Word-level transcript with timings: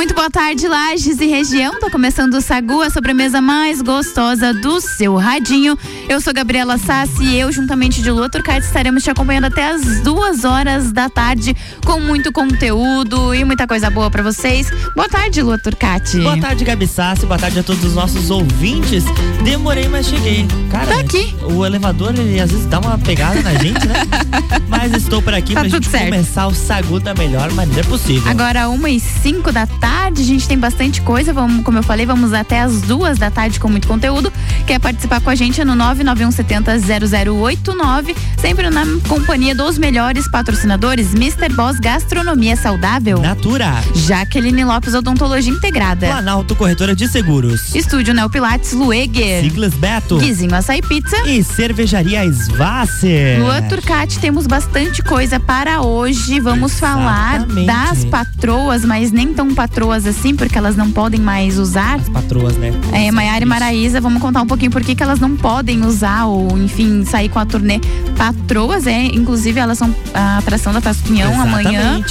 Muito 0.00 0.14
boa 0.14 0.30
tarde, 0.30 0.66
Lages 0.66 1.20
e 1.20 1.26
região. 1.26 1.78
Tá 1.78 1.90
começando 1.90 2.32
o 2.32 2.40
Sagu, 2.40 2.80
a 2.80 2.88
sobremesa 2.88 3.42
mais 3.42 3.82
gostosa 3.82 4.54
do 4.54 4.80
seu 4.80 5.14
radinho. 5.14 5.76
Eu 6.08 6.22
sou 6.22 6.32
Gabriela 6.32 6.78
Sassi 6.78 7.22
e 7.22 7.38
eu, 7.38 7.52
juntamente 7.52 8.00
de 8.00 8.10
Lua 8.10 8.30
Turcati, 8.30 8.64
estaremos 8.64 9.02
te 9.02 9.10
acompanhando 9.10 9.44
até 9.44 9.68
as 9.68 10.00
duas 10.00 10.42
horas 10.42 10.90
da 10.90 11.10
tarde 11.10 11.54
com 11.84 12.00
muito 12.00 12.32
conteúdo 12.32 13.34
e 13.34 13.44
muita 13.44 13.66
coisa 13.66 13.90
boa 13.90 14.10
para 14.10 14.22
vocês. 14.22 14.70
Boa 14.96 15.06
tarde, 15.06 15.42
Lua 15.42 15.58
Turcati. 15.58 16.20
Boa 16.20 16.40
tarde, 16.40 16.64
Gabi 16.64 16.86
Sassi. 16.86 17.26
Boa 17.26 17.38
tarde 17.38 17.58
a 17.58 17.62
todos 17.62 17.84
os 17.84 17.94
nossos 17.94 18.30
ouvintes. 18.30 19.04
Demorei, 19.44 19.86
mas 19.86 20.06
cheguei. 20.06 20.48
Cara, 20.70 20.94
tá 20.94 21.00
aqui. 21.00 21.36
o 21.42 21.66
elevador, 21.66 22.14
ele 22.18 22.40
às 22.40 22.50
vezes 22.50 22.64
dá 22.64 22.80
uma 22.80 22.96
pegada 22.96 23.42
na 23.42 23.52
gente, 23.52 23.86
né? 23.86 23.96
mas 24.66 24.94
estou 24.94 25.20
por 25.20 25.34
aqui 25.34 25.52
tá 25.52 25.60
pra 25.60 25.68
gente 25.68 25.90
certo. 25.90 26.06
começar 26.06 26.46
o 26.46 26.54
Sagu 26.54 26.98
da 26.98 27.12
melhor 27.12 27.52
maneira 27.52 27.84
possível. 27.84 28.30
Agora, 28.30 28.66
uma 28.70 28.88
e 28.88 28.98
cinco 28.98 29.52
da 29.52 29.66
tarde 29.66 29.89
tarde, 29.90 30.22
a 30.22 30.24
gente 30.24 30.46
tem 30.46 30.56
bastante 30.56 31.02
coisa. 31.02 31.32
Vamos, 31.32 31.64
como 31.64 31.78
eu 31.78 31.82
falei, 31.82 32.06
vamos 32.06 32.32
até 32.32 32.60
as 32.60 32.80
duas 32.82 33.18
da 33.18 33.28
tarde 33.28 33.58
com 33.58 33.68
muito 33.68 33.88
conteúdo. 33.88 34.32
Quer 34.64 34.78
participar 34.78 35.20
com 35.20 35.30
a 35.30 35.34
gente 35.34 35.60
é 35.60 35.64
no 35.64 35.72
991700089, 35.72 38.14
sempre 38.38 38.70
na 38.70 38.86
companhia 39.08 39.52
dos 39.52 39.76
melhores 39.78 40.30
patrocinadores, 40.30 41.12
Mr. 41.12 41.52
Boss 41.54 41.80
Gastronomia 41.80 42.54
Saudável. 42.54 43.20
Natura. 43.20 43.82
Jaqueline 43.94 44.62
Lopes 44.64 44.94
Odontologia 44.94 45.52
Integrada. 45.52 46.06
Planalto 46.06 46.54
Corretora 46.54 46.94
de 46.94 47.08
Seguros. 47.08 47.74
Estúdio 47.74 48.14
Neopilates 48.14 48.72
Lueger. 48.72 49.42
Siglas 49.42 49.74
Beto. 49.74 50.18
Guizinho 50.18 50.54
Açaí 50.54 50.82
Pizza. 50.82 51.16
E 51.26 51.42
Cervejaria 51.42 52.22
Svasser. 52.32 53.40
Lua 53.40 53.60
Turcati, 53.62 54.20
temos 54.20 54.46
bastante 54.46 55.02
coisa 55.02 55.40
para 55.40 55.82
hoje. 55.82 56.38
Vamos 56.38 56.70
Exatamente. 56.72 57.66
falar 57.66 57.88
das 57.88 58.04
patroas, 58.04 58.84
mas 58.84 59.10
nem 59.10 59.34
tão 59.34 59.52
patroas 59.52 59.79
patroas 59.80 60.06
assim, 60.06 60.36
porque 60.36 60.58
elas 60.58 60.76
não 60.76 60.90
podem 60.90 61.18
mais 61.18 61.58
usar. 61.58 61.98
As 61.98 62.08
patroas, 62.10 62.54
né? 62.58 62.70
É, 62.92 63.10
Maiara 63.10 63.42
e 63.42 63.46
Maraísa, 63.46 63.98
vamos 63.98 64.20
contar 64.20 64.42
um 64.42 64.46
pouquinho 64.46 64.70
por 64.70 64.82
que, 64.82 64.94
que 64.94 65.02
elas 65.02 65.18
não 65.18 65.34
podem 65.34 65.86
usar 65.86 66.26
ou, 66.26 66.58
enfim, 66.58 67.02
sair 67.06 67.30
com 67.30 67.38
a 67.38 67.46
turnê. 67.46 67.80
Patroas, 68.14 68.86
é, 68.86 69.06
inclusive 69.06 69.58
elas 69.58 69.78
são 69.78 69.94
a 70.12 70.36
atração 70.36 70.74
da 70.74 70.82
Pasquinhão 70.82 71.40
amanhã. 71.40 72.04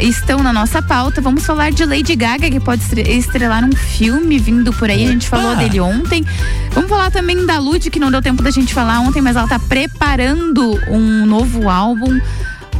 Estão 0.00 0.44
na 0.44 0.52
nossa 0.52 0.80
pauta. 0.80 1.20
Vamos 1.20 1.44
falar 1.44 1.72
de 1.72 1.84
Lady 1.84 2.14
Gaga, 2.14 2.48
que 2.48 2.60
pode 2.60 2.82
estrelar 3.00 3.64
um 3.64 3.74
filme 3.74 4.38
vindo 4.38 4.72
por 4.72 4.88
aí. 4.88 5.04
A 5.04 5.10
gente 5.10 5.28
falou 5.28 5.56
dele 5.56 5.80
ontem. 5.80 6.24
Vamos 6.70 6.88
falar 6.88 7.10
também 7.10 7.44
da 7.44 7.58
Lud, 7.58 7.90
que 7.90 7.98
não 7.98 8.12
deu 8.12 8.22
tempo 8.22 8.44
da 8.44 8.50
gente 8.52 8.72
falar 8.72 9.00
ontem, 9.00 9.20
mas 9.20 9.34
ela 9.34 9.46
está 9.46 9.58
preparando 9.58 10.78
um 10.88 11.26
novo 11.26 11.68
álbum. 11.68 12.20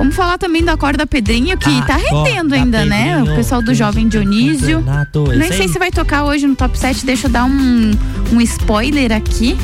Vamos 0.02 0.16
falar 0.16 0.36
também 0.36 0.64
da 0.64 0.76
corda 0.76 1.06
Pedrinho, 1.06 1.56
que 1.56 1.70
ah, 1.70 1.82
tá 1.82 1.96
rendendo 1.96 2.54
ainda, 2.54 2.84
né? 2.84 3.22
O 3.22 3.36
pessoal 3.36 3.62
do 3.62 3.72
Jovem 3.72 4.08
Dionísio. 4.08 4.84
Nem 5.38 5.52
sei 5.52 5.68
se 5.68 5.78
vai 5.78 5.92
tocar 5.92 6.24
hoje 6.24 6.44
no 6.44 6.56
top 6.56 6.76
7. 6.76 7.06
Deixa 7.06 7.28
eu 7.28 7.30
dar 7.30 7.44
um, 7.44 7.92
um 8.32 8.40
spoiler 8.40 9.12
aqui. 9.12 9.56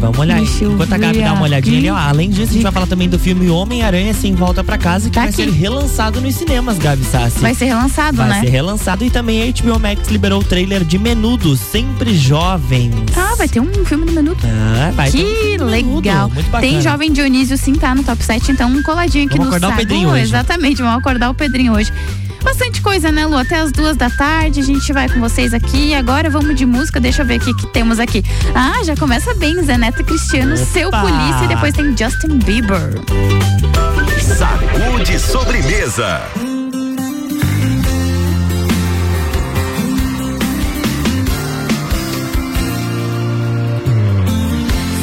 Vamos 0.00 0.18
olhar. 0.18 0.40
Enquanto 0.40 0.92
a 0.92 0.98
Gabi 0.98 1.20
dá 1.20 1.32
uma 1.34 1.42
olhadinha 1.42 1.78
ali, 1.78 1.90
ó, 1.90 1.96
além 1.96 2.30
disso, 2.30 2.50
a 2.50 2.54
gente 2.54 2.62
vai 2.62 2.72
falar 2.72 2.86
também 2.86 3.08
do 3.08 3.18
filme 3.18 3.50
Homem-Aranha 3.50 4.14
Sem 4.14 4.34
Volta 4.34 4.64
Pra 4.64 4.78
Casa, 4.78 5.08
que 5.10 5.14
tá 5.14 5.20
vai 5.22 5.28
aqui. 5.30 5.44
ser 5.44 5.50
relançado 5.50 6.20
nos 6.20 6.34
cinemas, 6.34 6.78
Gabi 6.78 7.04
Sassi. 7.04 7.38
Vai 7.38 7.54
ser 7.54 7.66
relançado, 7.66 8.16
vai 8.16 8.28
né? 8.28 8.34
Vai 8.36 8.44
ser 8.44 8.50
relançado 8.50 9.04
e 9.04 9.10
também 9.10 9.42
a 9.42 9.52
HBO 9.52 9.78
Max 9.78 10.08
liberou 10.08 10.40
o 10.40 10.44
trailer 10.44 10.84
de 10.84 10.98
Menudo, 10.98 11.56
Sempre 11.56 12.14
Jovens. 12.14 12.94
Ah, 13.16 13.34
vai 13.36 13.48
ter 13.48 13.60
um 13.60 13.84
filme 13.84 14.06
do 14.06 14.12
Menudo. 14.12 14.38
Ah, 14.44 14.90
vai 14.94 15.10
Que 15.10 15.22
ter 15.22 15.62
um 15.62 15.66
legal. 15.66 16.30
Tem 16.60 16.80
Jovem 16.80 17.12
Dionísio 17.12 17.58
sim, 17.58 17.74
tá 17.74 17.94
no 17.94 18.02
top 18.02 18.24
7, 18.24 18.52
então 18.52 18.70
um 18.70 18.82
coladinho 18.82 19.26
aqui 19.26 19.36
Vamos 19.36 19.50
no 19.50 19.56
acordar 19.56 19.74
o 19.74 19.76
Pedrinho 19.76 20.08
hoje. 20.08 20.22
Exatamente, 20.22 20.80
vamos 20.82 20.98
acordar 20.98 21.30
o 21.30 21.34
Pedrinho 21.34 21.74
hoje. 21.74 21.92
Bastante 22.42 22.80
coisa, 22.80 23.12
né, 23.12 23.26
Lu? 23.26 23.36
Até 23.36 23.56
as 23.56 23.70
duas 23.72 23.96
da 23.96 24.08
tarde 24.10 24.60
a 24.60 24.62
gente 24.62 24.92
vai 24.92 25.08
com 25.08 25.20
vocês 25.20 25.52
aqui. 25.54 25.94
Agora 25.94 26.28
vamos 26.30 26.54
de 26.54 26.66
música, 26.66 27.00
deixa 27.00 27.22
eu 27.22 27.26
ver 27.26 27.40
o 27.40 27.44
que, 27.44 27.54
que 27.54 27.66
temos 27.68 27.98
aqui. 27.98 28.24
Ah, 28.54 28.82
já 28.84 28.96
começa 28.96 29.34
bem, 29.34 29.62
Zé 29.62 29.76
Neto 29.76 30.02
Cristiano, 30.04 30.54
Opa. 30.54 30.64
seu 30.64 30.90
polícia, 30.90 31.44
e 31.44 31.48
depois 31.48 31.74
tem 31.74 31.96
Justin 31.96 32.38
Bieber. 32.38 32.94
Sacude 34.20 35.18
sobremesa. 35.18 36.22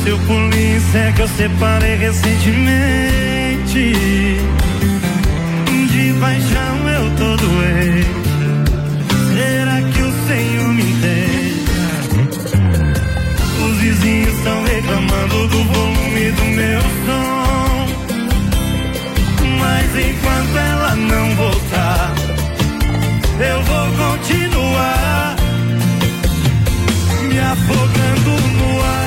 Seu 0.03 0.17
polícia 0.19 1.13
que 1.15 1.21
eu 1.21 1.27
separei 1.27 1.95
recentemente 1.95 3.57
paixão 6.19 6.86
Será 9.33 9.81
que 9.91 10.01
o 10.01 10.11
Senhor 10.27 10.67
me 10.73 10.81
entende? 10.81 11.65
Os 13.63 13.77
vizinhos 13.77 14.35
estão 14.35 14.63
reclamando 14.63 15.47
do 15.47 15.63
volume 15.63 16.31
do 16.31 16.43
meu 16.45 16.81
som. 17.05 17.87
Mas 19.59 19.95
enquanto 19.95 20.57
ela 20.57 20.95
não 20.95 21.35
voltar, 21.35 22.15
eu 23.39 23.61
vou 23.63 23.85
continuar 24.07 25.35
me 27.29 27.39
afogando 27.39 28.31
no 28.57 28.81
álcool. 28.81 29.06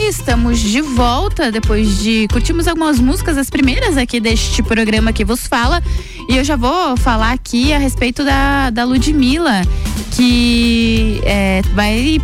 Estamos 0.00 0.58
de 0.60 0.80
volta 0.80 1.50
depois 1.50 1.98
de 1.98 2.28
curtimos 2.28 2.66
algumas 2.66 2.98
músicas, 2.98 3.36
as 3.36 3.50
primeiras 3.50 3.96
aqui 3.96 4.20
deste 4.20 4.62
programa 4.62 5.12
que 5.12 5.24
vos 5.24 5.46
fala. 5.46 5.82
E 6.28 6.36
eu 6.36 6.44
já 6.44 6.56
vou 6.56 6.96
falar 6.96 7.32
aqui 7.32 7.72
a 7.72 7.78
respeito 7.78 8.24
da, 8.24 8.70
da 8.70 8.84
Ludmilla. 8.84 9.62
Que 10.18 11.20
é, 11.24 11.62
vai 11.74 12.20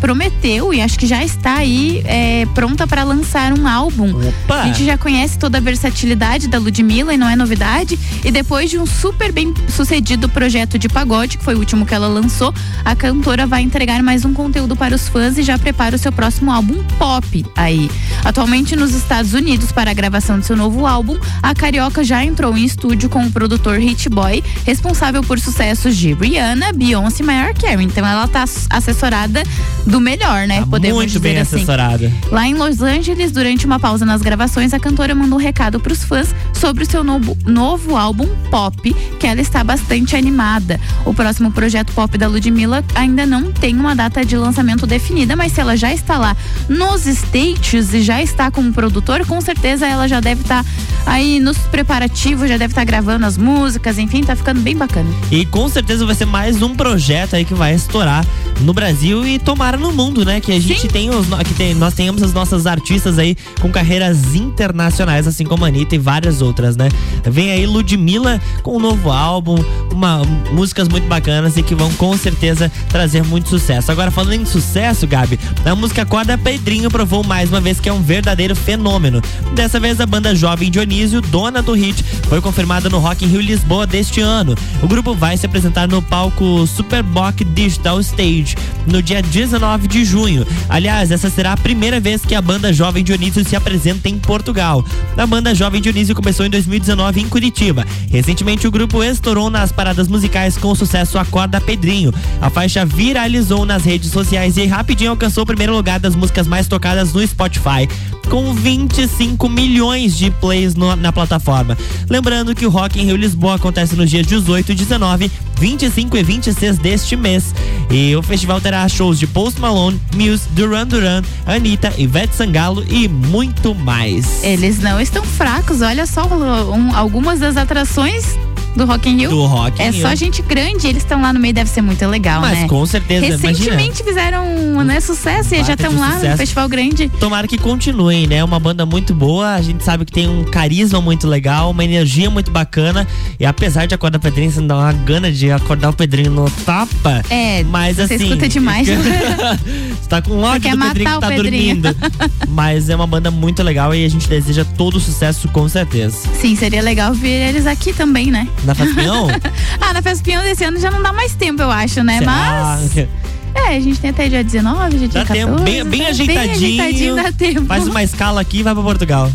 prometeu 0.00 0.72
e 0.72 0.80
acho 0.80 0.98
que 0.98 1.06
já 1.06 1.22
está 1.22 1.56
aí 1.56 2.02
é, 2.06 2.46
pronta 2.54 2.86
para 2.86 3.04
lançar 3.04 3.52
um 3.52 3.68
álbum. 3.68 4.14
Opa. 4.28 4.62
A 4.62 4.66
gente 4.66 4.84
já 4.84 4.96
conhece 4.96 5.38
toda 5.38 5.58
a 5.58 5.60
versatilidade 5.60 6.48
da 6.48 6.58
Ludmilla 6.58 7.12
e 7.12 7.18
não 7.18 7.28
é 7.28 7.36
novidade. 7.36 7.98
E 8.24 8.30
depois 8.30 8.70
de 8.70 8.78
um 8.78 8.86
super 8.86 9.30
bem 9.30 9.52
sucedido 9.68 10.26
projeto 10.26 10.78
de 10.78 10.88
pagode, 10.88 11.36
que 11.36 11.44
foi 11.44 11.54
o 11.54 11.58
último 11.58 11.84
que 11.84 11.94
ela 11.94 12.08
lançou, 12.08 12.54
a 12.82 12.96
cantora 12.96 13.46
vai 13.46 13.60
entregar 13.60 14.02
mais 14.02 14.24
um 14.24 14.32
conteúdo 14.32 14.74
para 14.74 14.94
os 14.94 15.06
fãs 15.06 15.36
e 15.36 15.42
já 15.42 15.58
prepara 15.58 15.96
o 15.96 15.98
seu 15.98 16.12
próximo 16.12 16.50
álbum 16.50 16.82
pop 16.98 17.44
aí. 17.56 17.90
Atualmente 18.24 18.74
nos 18.74 18.94
Estados 18.94 19.34
Unidos 19.34 19.70
para 19.70 19.90
a 19.90 19.94
gravação 19.94 20.40
de 20.40 20.46
seu 20.46 20.56
novo 20.56 20.86
álbum, 20.86 21.18
a 21.42 21.54
carioca 21.54 22.02
já 22.02 22.24
entrou 22.24 22.56
em 22.56 22.64
estúdio 22.64 23.10
com 23.10 23.22
o 23.26 23.30
produtor 23.30 23.78
Hit 23.78 24.08
Boy, 24.08 24.42
responsável 24.64 25.22
por 25.22 25.38
sucessos 25.38 25.94
de 25.94 26.14
Rihanna, 26.14 26.72
Beyoncé 26.72 27.22
e 27.34 27.44
Mariah 27.44 27.54
Carey. 27.54 27.84
Então 27.84 28.06
ela 28.06 28.28
tá 28.28 28.44
assessorada 28.70 29.42
do 29.86 30.00
melhor, 30.00 30.46
né? 30.46 30.60
Tá 30.60 30.66
Podemos 30.66 30.96
muito 30.96 31.20
bem 31.20 31.38
assim. 31.38 31.56
assessorada. 31.56 32.10
Lá 32.30 32.46
em 32.46 32.54
Los 32.54 32.80
Angeles, 32.80 33.32
durante 33.32 33.66
uma 33.66 33.78
pausa 33.78 34.04
nas 34.04 34.22
gravações, 34.22 34.72
a 34.72 34.78
cantora 34.78 35.14
mandou 35.14 35.38
um 35.38 35.42
recado 35.42 35.80
para 35.80 35.92
os 35.92 36.04
fãs 36.04 36.34
sobre 36.52 36.84
o 36.84 36.90
seu 36.90 37.02
novo, 37.04 37.36
novo 37.44 37.96
álbum 37.96 38.28
pop, 38.50 38.94
que 39.18 39.26
ela 39.26 39.40
está 39.40 39.62
bastante 39.64 40.16
animada. 40.16 40.80
O 41.04 41.12
próximo 41.12 41.50
projeto 41.50 41.92
pop 41.92 42.16
da 42.16 42.28
Ludmilla 42.28 42.84
ainda 42.94 43.26
não 43.26 43.52
tem 43.52 43.74
uma 43.76 43.94
data 43.94 44.24
de 44.24 44.36
lançamento 44.36 44.86
definida, 44.86 45.36
mas 45.36 45.52
se 45.52 45.60
ela 45.60 45.76
já 45.76 45.92
está 45.92 46.16
lá 46.16 46.36
nos 46.68 47.06
States 47.06 47.92
e 47.92 48.02
já 48.02 48.22
está 48.22 48.50
como 48.50 48.72
produtor, 48.72 49.26
com 49.26 49.40
certeza 49.40 49.86
ela 49.86 50.08
já 50.08 50.20
deve 50.20 50.42
estar 50.42 50.64
tá 50.64 50.70
aí 51.06 51.40
nos 51.40 51.58
preparativos, 51.58 52.48
já 52.48 52.56
deve 52.56 52.72
estar 52.72 52.82
tá 52.82 52.84
gravando 52.84 53.26
as 53.26 53.36
músicas, 53.36 53.98
enfim, 53.98 54.22
tá 54.22 54.34
ficando 54.36 54.60
bem 54.60 54.76
bacana. 54.76 55.08
E 55.30 55.44
com 55.44 55.68
certeza 55.68 56.06
vai 56.06 56.14
ser 56.14 56.26
mais 56.26 56.62
um 56.62 56.74
projeto 56.74 57.23
aí 57.32 57.44
que 57.44 57.54
vai 57.54 57.74
estourar 57.74 58.26
no 58.60 58.72
Brasil 58.72 59.26
e 59.26 59.38
tomara 59.38 59.76
no 59.76 59.92
mundo, 59.92 60.24
né? 60.24 60.40
Que 60.40 60.52
a 60.52 60.60
gente 60.60 60.82
Sim. 60.82 60.88
tem 60.88 61.10
os 61.10 61.26
que 61.44 61.54
tem, 61.54 61.74
nós 61.74 61.94
tenhamos 61.94 62.22
as 62.22 62.32
nossas 62.32 62.66
artistas 62.66 63.18
aí 63.18 63.36
com 63.60 63.70
carreiras 63.70 64.34
internacionais, 64.34 65.26
assim 65.26 65.44
como 65.44 65.64
a 65.64 65.68
Anitta 65.68 65.94
e 65.94 65.98
várias 65.98 66.40
outras, 66.42 66.76
né? 66.76 66.88
Vem 67.24 67.50
aí 67.50 67.66
Ludmilla 67.66 68.40
com 68.62 68.76
um 68.76 68.80
novo 68.80 69.10
álbum, 69.10 69.56
uma, 69.92 70.22
músicas 70.52 70.88
muito 70.88 71.06
bacanas 71.06 71.56
e 71.56 71.62
que 71.62 71.74
vão 71.74 71.92
com 71.94 72.16
certeza 72.16 72.70
trazer 72.88 73.22
muito 73.24 73.48
sucesso. 73.48 73.90
Agora, 73.90 74.10
falando 74.10 74.34
em 74.34 74.44
sucesso, 74.44 75.06
Gabi, 75.06 75.38
a 75.64 75.74
música 75.74 76.04
Corda 76.04 76.36
Pedrinho 76.36 76.90
provou 76.90 77.24
mais 77.24 77.50
uma 77.50 77.60
vez 77.60 77.80
que 77.80 77.88
é 77.88 77.92
um 77.92 78.02
verdadeiro 78.02 78.54
fenômeno. 78.54 79.20
Dessa 79.54 79.78
vez, 79.80 80.00
a 80.00 80.06
banda 80.06 80.34
jovem 80.34 80.70
Dionísio, 80.70 81.20
dona 81.20 81.62
do 81.62 81.72
hit, 81.72 82.02
foi 82.28 82.40
confirmada 82.40 82.88
no 82.88 82.98
Rock 82.98 83.24
in 83.24 83.28
Rio 83.28 83.40
Lisboa 83.40 83.86
deste 83.86 84.20
ano. 84.20 84.54
O 84.82 84.88
grupo 84.88 85.14
vai 85.14 85.36
se 85.36 85.46
apresentar 85.46 85.88
no 85.88 86.02
palco 86.02 86.66
Superboc 87.04 87.44
Digital 87.54 88.00
Stage 88.00 88.56
no 88.86 89.02
dia 89.02 89.22
19 89.22 89.86
de 89.86 90.04
junho. 90.04 90.46
Aliás, 90.68 91.10
essa 91.10 91.30
será 91.30 91.52
a 91.52 91.56
primeira 91.56 92.00
vez 92.00 92.22
que 92.22 92.34
a 92.34 92.42
banda 92.42 92.72
Jovem 92.72 93.04
Dionísio 93.04 93.44
se 93.44 93.54
apresenta 93.54 94.08
em 94.08 94.18
Portugal. 94.18 94.84
A 95.16 95.26
banda 95.26 95.54
Jovem 95.54 95.80
Dionísio 95.80 96.14
começou 96.14 96.44
em 96.44 96.50
2019 96.50 97.20
em 97.20 97.28
Curitiba. 97.28 97.86
Recentemente, 98.10 98.66
o 98.66 98.70
grupo 98.70 99.02
estourou 99.02 99.48
nas 99.48 99.72
paradas 99.72 100.08
musicais 100.08 100.56
com 100.56 100.68
o 100.68 100.74
sucesso 100.74 101.18
Acorda 101.18 101.60
Pedrinho. 101.60 102.12
A 102.40 102.50
faixa 102.50 102.84
viralizou 102.84 103.64
nas 103.64 103.84
redes 103.84 104.10
sociais 104.10 104.56
e 104.56 104.66
rapidinho 104.66 105.10
alcançou 105.10 105.44
o 105.44 105.46
primeiro 105.46 105.74
lugar 105.74 106.00
das 106.00 106.16
músicas 106.16 106.46
mais 106.46 106.66
tocadas 106.66 107.12
no 107.12 107.26
Spotify, 107.26 107.88
com 108.28 108.52
25 108.54 109.48
milhões 109.48 110.16
de 110.16 110.30
plays 110.30 110.74
no, 110.74 110.94
na 110.96 111.12
plataforma. 111.12 111.76
Lembrando 112.08 112.54
que 112.54 112.66
o 112.66 112.70
Rock 112.70 113.00
in 113.00 113.06
Rio 113.06 113.16
Lisboa 113.16 113.56
acontece 113.56 113.94
nos 113.96 114.10
dias 114.10 114.26
18, 114.26 114.74
19, 114.74 115.30
25 115.58 116.16
e 116.16 116.22
26 116.22 116.78
deste 116.78 117.16
mês. 117.16 117.54
E 117.90 118.14
o 118.16 118.22
festival 118.22 118.60
terá 118.60 118.86
shows 118.88 119.18
de 119.18 119.26
Post 119.26 119.60
Malone, 119.60 120.00
Muse, 120.14 120.48
Duran 120.50 120.86
Duran, 120.86 121.22
Anitta, 121.46 121.92
Ivete 121.96 122.34
Sangalo 122.34 122.84
e 122.88 123.08
muito 123.08 123.74
mais. 123.74 124.42
Eles 124.42 124.80
não 124.80 125.00
estão 125.00 125.22
fracos, 125.22 125.80
olha 125.80 126.06
só 126.06 126.26
um, 126.26 126.94
algumas 126.94 127.40
das 127.40 127.56
atrações 127.56 128.36
do 128.74 128.84
Rock 128.84 129.08
in 129.08 129.16
Rio. 129.18 129.30
Do 129.30 129.46
Rock 129.46 129.80
É 129.80 129.90
Rio. 129.90 130.02
só 130.02 130.14
gente 130.14 130.42
grande, 130.42 130.86
eles 130.86 131.02
estão 131.02 131.20
lá 131.20 131.32
no 131.32 131.40
meio, 131.40 131.54
deve 131.54 131.70
ser 131.70 131.82
muito 131.82 132.04
legal, 132.06 132.40
Mas, 132.40 132.52
né? 132.52 132.60
Mas 132.62 132.70
com 132.70 132.86
certeza, 132.86 133.26
Recentemente 133.26 134.02
imagina. 134.02 134.04
fizeram 134.04 134.84
né, 134.84 135.00
sucesso 135.00 135.54
e 135.54 135.64
já 135.64 135.74
estão 135.74 135.96
lá 135.98 136.12
sucesso. 136.14 136.30
no 136.32 136.36
Festival 136.36 136.68
Grande. 136.68 137.08
Tomara 137.20 137.46
que 137.46 137.58
continuem, 137.58 138.26
né? 138.26 138.42
Uma 138.42 138.58
banda 138.58 138.84
muito 138.84 139.14
boa, 139.14 139.54
a 139.54 139.62
gente 139.62 139.82
sabe 139.84 140.04
que 140.04 140.12
tem 140.12 140.28
um 140.28 140.44
carisma 140.44 141.00
muito 141.00 141.26
legal, 141.26 141.70
uma 141.70 141.84
energia 141.84 142.30
muito 142.30 142.50
bacana. 142.50 143.06
E 143.38 143.46
apesar 143.46 143.86
de 143.86 143.94
acordar 143.94 144.18
o 144.18 144.20
Pedrinho, 144.20 144.50
você 144.50 144.60
não 144.60 144.66
dá 144.68 144.76
uma 144.76 144.92
gana 144.92 145.30
de 145.30 145.50
acordar 145.50 145.90
o 145.90 145.92
Pedrinho 145.92 146.30
no 146.30 146.50
tapa. 146.50 147.22
É, 147.30 147.62
mas 147.64 147.96
você 147.96 148.14
assim. 148.14 148.24
escuta 148.24 148.48
demais. 148.48 148.88
você 148.88 150.08
tá 150.08 150.20
com 150.22 150.40
ódio 150.40 150.70
do 150.70 150.78
Pedrinho 150.78 151.10
que 151.14 151.20
tá 151.20 151.28
Pedrinho. 151.28 151.76
dormindo. 151.82 151.96
mas 152.48 152.88
é 152.88 152.96
uma 152.96 153.06
banda 153.06 153.30
muito 153.30 153.62
legal 153.62 153.94
e 153.94 154.04
a 154.04 154.08
gente 154.08 154.28
deseja 154.28 154.64
todo 154.76 154.98
sucesso 155.00 155.48
com 155.48 155.68
certeza. 155.68 156.16
Sim, 156.40 156.56
seria 156.56 156.82
legal 156.82 157.12
ver 157.14 157.48
eles 157.48 157.66
aqui 157.66 157.92
também, 157.92 158.30
né? 158.30 158.48
Na 158.64 158.74
Faspião? 158.74 159.28
ah, 159.80 159.92
na 159.92 160.02
Festa 160.02 160.24
Pinhão 160.24 160.42
desse 160.42 160.64
ano 160.64 160.78
já 160.80 160.90
não 160.90 161.02
dá 161.02 161.12
mais 161.12 161.34
tempo, 161.34 161.62
eu 161.62 161.70
acho, 161.70 162.02
né? 162.02 162.18
Será? 162.18 162.78
Mas. 162.80 163.08
É, 163.54 163.76
a 163.76 163.80
gente 163.80 164.00
tem 164.00 164.10
até 164.10 164.28
dia 164.28 164.42
19, 164.42 164.98
dia, 164.98 165.08
dá 165.08 165.24
14. 165.24 165.46
Tempo, 165.46 165.62
bem, 165.62 165.84
bem, 165.84 166.06
ajeitadinho, 166.06 166.26
bem 166.26 166.80
ajeitadinho. 166.80 167.16
dá 167.16 167.32
tempo. 167.32 167.66
Faz 167.66 167.86
uma 167.86 168.02
escala 168.02 168.40
aqui 168.40 168.58
e 168.58 168.62
vai 168.64 168.74
pra 168.74 168.82
Portugal. 168.82 169.30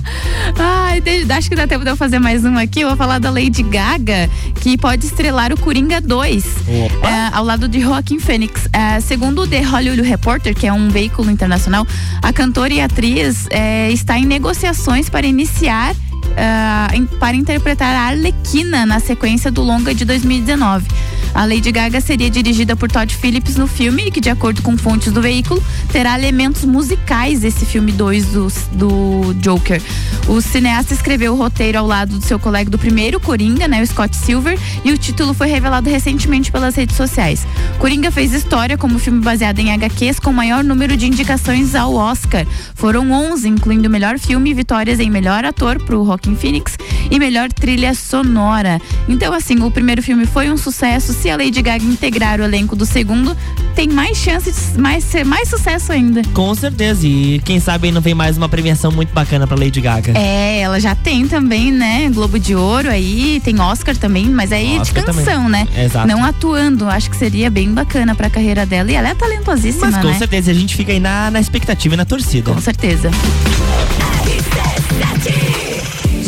Ai, 0.58 1.02
acho 1.38 1.50
que 1.50 1.56
dá 1.56 1.66
tempo 1.66 1.86
de 1.86 1.92
eu 1.92 1.96
fazer 1.96 2.20
mais 2.20 2.44
um 2.44 2.58
aqui. 2.58 2.82
Eu 2.82 2.90
vou 2.90 2.98
falar 2.98 3.20
da 3.20 3.30
Lady 3.30 3.64
Gaga, 3.64 4.30
que 4.60 4.78
pode 4.78 5.06
estrelar 5.06 5.54
o 5.54 5.58
Coringa 5.58 6.02
2. 6.02 6.46
É, 6.68 6.90
ao 7.32 7.46
lado 7.46 7.70
de 7.70 7.80
Joaquim 7.80 8.20
Phoenix. 8.20 8.68
É, 8.74 9.00
segundo 9.00 9.44
o 9.44 9.48
The 9.48 9.62
Hollywood 9.62 10.02
Reporter, 10.02 10.54
que 10.54 10.68
é 10.68 10.74
um 10.74 10.90
veículo 10.90 11.32
internacional, 11.32 11.88
a 12.22 12.34
cantora 12.34 12.74
e 12.74 12.82
atriz 12.82 13.48
é, 13.50 13.90
está 13.90 14.20
em 14.20 14.26
negociações 14.26 15.10
para 15.10 15.26
iniciar 15.26 15.96
uh, 16.28 17.18
para 17.18 17.36
interpretar 17.36 17.96
a 17.96 18.08
Arlequina 18.08 18.86
na 18.86 19.00
sequência 19.00 19.52
do 19.52 19.62
longa 19.62 19.94
de 19.94 20.06
2019. 20.06 20.88
A 21.34 21.46
Lady 21.46 21.72
Gaga 21.72 22.02
seria 22.02 22.30
dirigida 22.30 22.76
por 22.76 22.92
Todd 22.92 23.14
Phillips 23.16 23.56
no 23.56 23.68
filme, 23.68 24.12
que, 24.12 24.20
de 24.20 24.30
acordo 24.30 24.62
com 24.62 24.78
fontes 24.78 25.12
do 25.12 25.22
veículo, 25.22 25.64
terá 25.92 26.18
elementos 26.18 26.66
musicais 26.66 27.44
esse 27.44 27.66
filme 27.66 27.92
2 27.92 28.26
do, 28.28 28.48
do 28.74 29.34
Joker. 29.36 29.82
O 30.28 30.42
cineasta 30.42 30.94
escreveu 30.94 31.34
o 31.34 31.36
roteiro 31.36 31.80
ao 31.80 31.88
lado 31.88 32.20
do 32.20 32.26
seu 32.26 32.38
colega 32.38 32.70
do 32.70 32.78
primeiro 32.78 33.20
Coringa, 33.20 33.68
né, 33.68 33.82
o 33.82 33.88
Scott 33.88 34.16
Silver, 34.16 34.60
e 34.84 34.92
o 34.92 34.98
título 34.98 35.34
foi 35.34 35.48
revelado 35.48 35.90
recentemente 35.90 36.52
pelas 36.52 36.76
redes 36.76 36.96
sociais. 36.96 37.48
Coringa 37.80 38.12
fez 38.12 38.34
história 38.34 38.78
como 38.78 39.00
filme 39.00 39.22
baseado 39.22 39.60
em 39.60 39.72
HQs 39.72 40.20
com 40.20 40.32
maior 40.32 40.64
número 40.64 40.96
de 40.98 41.08
indicações 41.08 41.76
ao 41.76 41.96
Oscar. 41.96 42.46
Foram 42.76 43.12
11, 43.12 43.48
incluindo 43.48 43.90
melhor 43.90 44.20
filme 44.20 44.54
vitórias 44.54 45.00
em 45.00 45.10
melhor 45.10 45.46
ator 45.46 45.82
para 45.84 45.98
o 45.98 46.06
Joaquin 46.06 46.36
Phoenix 46.36 46.78
e 47.10 47.18
melhor 47.18 47.52
trilha 47.52 47.94
sonora. 47.94 48.80
Então, 49.08 49.34
assim, 49.34 49.62
o 49.62 49.72
primeiro 49.72 50.04
filme 50.04 50.26
foi 50.26 50.50
um 50.52 50.58
sucesso. 50.58 51.14
Se 51.22 51.30
a 51.30 51.36
Lady 51.36 51.62
Gaga 51.62 51.84
integrar 51.84 52.40
o 52.40 52.44
elenco 52.46 52.78
do 52.78 52.86
segundo, 52.86 53.36
tem 53.76 53.90
mais 53.90 54.18
chances 54.18 54.72
de 54.74 54.80
mais, 54.80 55.04
ser 55.04 55.26
mais 55.26 55.50
sucesso 55.50 55.92
ainda. 55.92 56.22
Com 56.34 56.56
certeza. 56.56 57.06
E 57.06 57.42
quem 57.44 57.60
sabe 57.60 57.92
não 57.92 58.00
vem 58.00 58.14
mais 58.14 58.38
uma 58.38 58.48
premiação 58.48 58.90
muito 58.90 59.14
bacana 59.14 59.46
pra 59.46 59.58
Lady 59.58 59.82
Gaga. 59.82 60.18
É, 60.18 60.62
ela 60.62 60.80
já 60.80 60.96
tem 60.96 61.28
também, 61.28 61.74
né? 61.74 62.10
Globo 62.10 62.40
de 62.40 62.56
Ouro 62.56 62.90
aí, 62.90 63.42
tem 63.44 63.60
Oscar 63.60 63.98
também, 63.98 64.28
mas 64.28 64.54
aí 64.54 64.80
Oscar 64.80 65.04
de 65.04 65.12
canção, 65.12 65.44
também. 65.44 65.66
né? 65.66 65.68
Exato. 65.84 66.08
Não 66.08 66.24
atuando. 66.24 66.88
Acho 66.88 67.10
que 67.10 67.18
seria 67.18 67.50
bem 67.50 67.74
bacana 67.74 68.16
pra 68.16 68.30
carreira 68.30 68.66
dela. 68.66 68.90
E 68.90 68.96
ela 68.96 69.10
é 69.10 69.14
talentosíssima, 69.14 69.92
mas 69.92 70.02
com 70.02 70.08
né? 70.08 70.18
certeza, 70.18 70.52
a 70.52 70.54
gente 70.54 70.74
fica 70.74 70.94
aí 70.94 71.02
na, 71.02 71.30
na 71.30 71.42
expectativa 71.42 71.96
e 71.96 71.98
na 71.98 72.06
torcida. 72.06 72.54
Com 72.54 72.62
certeza 72.62 73.12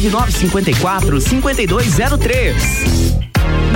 9954 0.09 1.19
5203. 1.19 3.30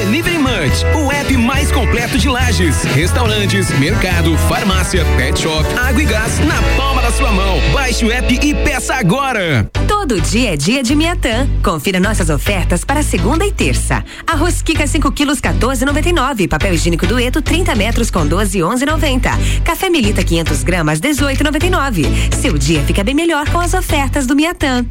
Delivery 0.00 0.38
Munch, 0.38 0.82
o 0.96 1.12
app 1.12 1.36
mais 1.36 1.70
completo 1.70 2.16
de 2.16 2.26
lajes, 2.26 2.84
restaurantes, 2.84 3.68
mercado, 3.78 4.34
farmácia, 4.48 5.04
pet 5.18 5.38
shop, 5.38 5.62
água 5.78 6.02
e 6.02 6.06
gás 6.06 6.38
na 6.38 6.54
palma 6.74 7.02
da 7.02 7.10
sua 7.10 7.30
mão. 7.30 7.60
Baixe 7.74 8.06
o 8.06 8.10
app 8.10 8.32
e 8.32 8.54
peça 8.54 8.94
agora. 8.94 9.70
Todo 9.86 10.18
dia 10.18 10.54
é 10.54 10.56
dia 10.56 10.82
de 10.82 10.96
Miatã. 10.96 11.46
Confira 11.62 12.00
nossas 12.00 12.30
ofertas 12.30 12.82
para 12.82 13.02
segunda 13.02 13.44
e 13.44 13.52
terça. 13.52 14.02
Arroz 14.26 14.62
Kika 14.62 14.86
5 14.86 15.12
quilos 15.12 15.38
14,99. 15.38 16.48
Papel 16.48 16.72
higiênico 16.72 17.06
Dueto 17.06 17.42
30 17.42 17.74
metros 17.74 18.10
com 18.10 18.26
12 18.26 18.60
11,90. 18.60 19.62
Café 19.62 19.90
Melita 19.90 20.24
500 20.24 20.62
gramas 20.62 20.98
18,99. 20.98 22.06
Seu 22.40 22.56
dia 22.56 22.82
fica 22.84 23.04
bem 23.04 23.14
melhor 23.14 23.46
com 23.50 23.60
as 23.60 23.74
ofertas 23.74 24.26
do 24.26 24.34
Miatã. 24.34 24.82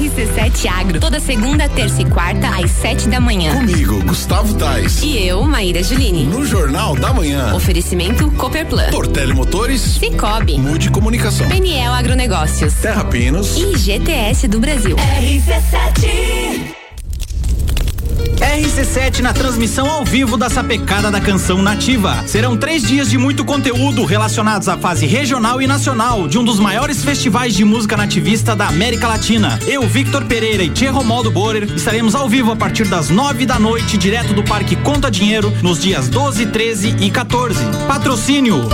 RC7 0.00 0.66
Agro, 0.66 1.00
toda 1.00 1.18
segunda, 1.18 1.68
terça 1.68 2.02
e 2.02 2.04
quarta, 2.04 2.48
às 2.48 2.70
sete 2.70 3.08
da 3.08 3.20
manhã. 3.20 3.54
Comigo, 3.54 3.89
Gustavo 3.98 4.54
Tais. 4.54 5.02
E 5.02 5.26
eu, 5.26 5.42
Maíra 5.42 5.82
Juline. 5.82 6.24
No 6.24 6.46
Jornal 6.46 6.94
da 6.94 7.12
Manhã. 7.12 7.54
Oferecimento 7.54 8.30
Copperplan. 8.32 8.90
Portele 8.90 9.34
Motores. 9.34 9.80
Cicobi. 9.80 10.58
Mude 10.58 10.90
Comunicação. 10.90 11.48
PNL 11.48 11.92
Agronegócios. 11.92 12.74
Terra 12.74 13.04
Pinos. 13.04 13.56
E 13.56 13.76
GTS 13.76 14.48
do 14.48 14.60
Brasil. 14.60 14.96
RC7 14.96 16.79
RC7 18.40 19.20
na 19.20 19.32
transmissão 19.32 19.90
ao 19.90 20.04
vivo 20.04 20.36
da 20.36 20.48
Sapecada 20.48 21.10
da 21.10 21.20
Canção 21.20 21.60
Nativa. 21.62 22.22
Serão 22.26 22.56
três 22.56 22.82
dias 22.82 23.10
de 23.10 23.18
muito 23.18 23.44
conteúdo 23.44 24.04
relacionados 24.04 24.68
à 24.68 24.76
fase 24.76 25.06
regional 25.06 25.60
e 25.60 25.66
nacional 25.66 26.26
de 26.26 26.38
um 26.38 26.44
dos 26.44 26.58
maiores 26.58 27.04
festivais 27.04 27.54
de 27.54 27.64
música 27.64 27.96
nativista 27.96 28.54
da 28.56 28.68
América 28.68 29.08
Latina. 29.08 29.58
Eu, 29.66 29.82
Victor 29.86 30.24
Pereira 30.24 30.62
e 30.62 30.70
Tia 30.70 30.90
Romaldo 30.90 31.30
Borer 31.30 31.64
estaremos 31.74 32.14
ao 32.14 32.28
vivo 32.28 32.52
a 32.52 32.56
partir 32.56 32.86
das 32.86 33.10
nove 33.10 33.46
da 33.46 33.58
noite, 33.58 33.96
direto 33.96 34.32
do 34.32 34.42
Parque 34.42 34.76
Conta 34.76 35.10
Dinheiro, 35.10 35.50
nos 35.62 35.80
dias 35.80 36.08
12, 36.08 36.46
13 36.46 36.96
e 37.00 37.10
14. 37.10 37.58
Patrocínio. 37.86 38.68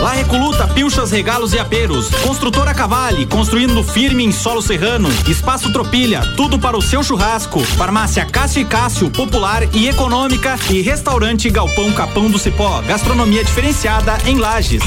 La 0.00 0.12
Recoluta, 0.12 0.66
pilchas, 0.68 1.10
regalos 1.10 1.52
e 1.52 1.58
aperos. 1.58 2.08
Construtora 2.22 2.72
Cavale, 2.72 3.26
construindo 3.26 3.82
firme 3.82 4.24
em 4.24 4.32
solo 4.32 4.62
serrano. 4.62 5.08
Espaço 5.28 5.72
Tropilha, 5.72 6.20
tudo 6.36 6.58
para 6.58 6.76
o 6.76 6.82
seu 6.82 7.02
churrasco. 7.02 7.60
Farmácia 7.60 8.24
Cássio 8.24 8.62
e 8.62 8.64
Cássio, 8.64 9.10
popular 9.10 9.62
e 9.74 9.88
econômica. 9.88 10.56
E 10.70 10.80
restaurante 10.80 11.50
Galpão 11.50 11.92
Capão 11.92 12.30
do 12.30 12.38
Cipó, 12.38 12.80
gastronomia 12.82 13.44
diferenciada 13.44 14.18
em 14.26 14.38
Lages. 14.38 14.82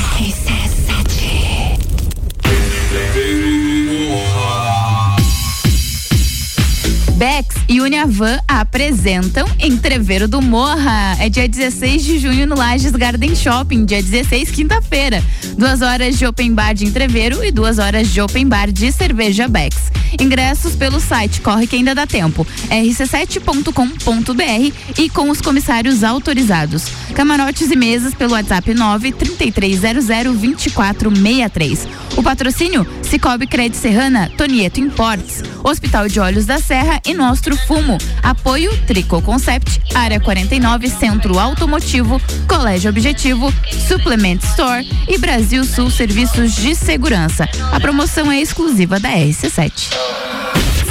Bex 7.21 7.55
e 7.69 7.79
Uniavan 7.79 8.39
apresentam 8.47 9.47
Entreveiro 9.59 10.27
do 10.27 10.41
Morra. 10.41 11.15
É 11.19 11.29
dia 11.29 11.47
16 11.47 12.03
de 12.03 12.17
junho 12.17 12.47
no 12.47 12.55
Lages 12.55 12.93
Garden 12.93 13.35
Shopping, 13.35 13.85
dia 13.85 14.01
16, 14.01 14.49
quinta-feira. 14.49 15.23
Duas 15.55 15.83
horas 15.83 16.17
de 16.17 16.25
open 16.25 16.55
bar 16.55 16.73
de 16.73 16.83
entreveiro 16.83 17.45
e 17.45 17.51
duas 17.51 17.77
horas 17.77 18.07
de 18.07 18.19
open 18.19 18.47
bar 18.47 18.71
de 18.71 18.91
cerveja 18.91 19.47
Bex. 19.47 19.91
Ingressos 20.19 20.75
pelo 20.75 20.99
site 20.99 21.41
Corre 21.41 21.67
que 21.67 21.75
ainda 21.75 21.93
dá 21.93 22.07
tempo. 22.07 22.45
rc7.com.br 22.69 24.73
e 24.97 25.07
com 25.07 25.29
os 25.29 25.41
comissários 25.41 26.03
autorizados. 26.03 26.85
Camarotes 27.13 27.69
e 27.69 27.75
mesas 27.75 28.15
pelo 28.15 28.33
WhatsApp 28.33 28.73
9 28.73 29.11
3300 29.11 30.07
2463. 30.07 31.87
O 32.17 32.23
patrocínio 32.23 32.85
Cicobi 33.03 33.47
Cred 33.47 33.75
Serrana, 33.75 34.29
Tonieto 34.37 34.79
Imports, 34.79 35.43
Hospital 35.63 36.07
de 36.07 36.19
Olhos 36.19 36.45
da 36.45 36.59
Serra 36.59 37.01
e 37.05 37.10
Nostro 37.13 37.55
Fumo. 37.55 37.97
Apoio 38.23 38.75
Trico 38.85 39.21
Concept, 39.21 39.81
Área 39.93 40.19
49, 40.19 40.89
Centro 40.89 41.37
Automotivo, 41.39 42.21
Colégio 42.47 42.89
Objetivo, 42.89 43.53
Suplement 43.87 44.39
Store 44.43 44.87
e 45.07 45.17
Brasil 45.17 45.63
Sul 45.63 45.89
Serviços 45.89 46.55
de 46.55 46.75
Segurança. 46.75 47.47
A 47.71 47.79
promoção 47.79 48.31
é 48.31 48.39
exclusiva 48.41 48.99
da 48.99 49.09
RC7. 49.09 49.71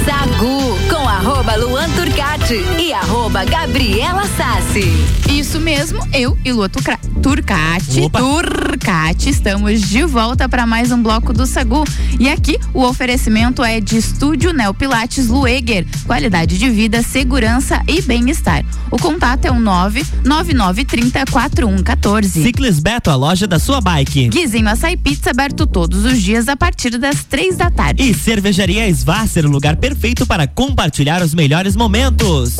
Sagu 0.05 0.77
com 0.89 1.07
arroba 1.07 1.55
Luan 1.55 1.87
Turcati 1.91 2.55
e 2.79 2.91
arroba 2.91 3.45
Gabriela 3.45 4.23
Sassi. 4.35 4.91
Isso 5.29 5.59
mesmo, 5.59 5.99
eu 6.13 6.37
e 6.43 6.51
Lua 6.51 6.67
Tucra- 6.67 6.99
Turcati, 7.21 8.01
Opa. 8.01 8.19
Turcati, 8.19 9.29
estamos 9.29 9.81
de 9.81 10.03
volta 10.03 10.49
para 10.49 10.65
mais 10.65 10.91
um 10.91 11.01
bloco 11.01 11.31
do 11.31 11.45
Sagu. 11.45 11.83
E 12.19 12.27
aqui 12.27 12.57
o 12.73 12.83
oferecimento 12.83 13.63
é 13.63 13.79
de 13.79 13.97
Estúdio 13.97 14.51
Neo 14.51 14.73
Pilates 14.73 15.27
Lueger, 15.27 15.85
qualidade 16.07 16.57
de 16.57 16.69
vida, 16.69 17.03
segurança 17.03 17.81
e 17.87 18.01
bem-estar. 18.01 18.65
O 18.89 18.97
contato 18.97 19.45
é 19.45 19.51
o 19.51 19.59
99930 19.59 21.25
4114. 21.31 22.43
Ciclis 22.43 22.79
Beto, 22.79 23.11
a 23.11 23.15
loja 23.15 23.45
da 23.45 23.59
sua 23.59 23.79
bike. 23.79 24.29
Guizinho 24.29 24.67
Açaí 24.67 24.97
Pizza 24.97 25.29
aberto 25.29 25.67
todos 25.67 26.03
os 26.03 26.19
dias 26.21 26.49
a 26.49 26.57
partir 26.57 26.97
das 26.97 27.23
três 27.23 27.55
da 27.55 27.69
tarde. 27.69 28.01
E 28.01 28.13
Cervejaria 28.13 28.89
Svasser, 28.89 29.45
o 29.45 29.49
lugar 29.49 29.75
perfeito 29.75 30.25
para 30.25 30.47
compartilhar 30.47 31.21
os 31.21 31.35
melhores 31.35 31.75
momentos. 31.75 32.57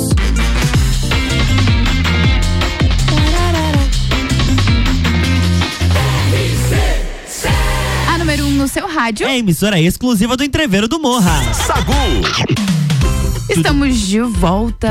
Seu 8.71 8.87
rádio. 8.87 9.27
É 9.27 9.31
a 9.31 9.37
emissora 9.37 9.79
exclusiva 9.79 10.37
do 10.37 10.45
Entreveiro 10.45 10.87
do 10.87 10.97
Morra. 10.97 11.53
Sagu. 11.53 11.91
Estamos 13.49 13.97
de 13.99 14.21
volta. 14.21 14.89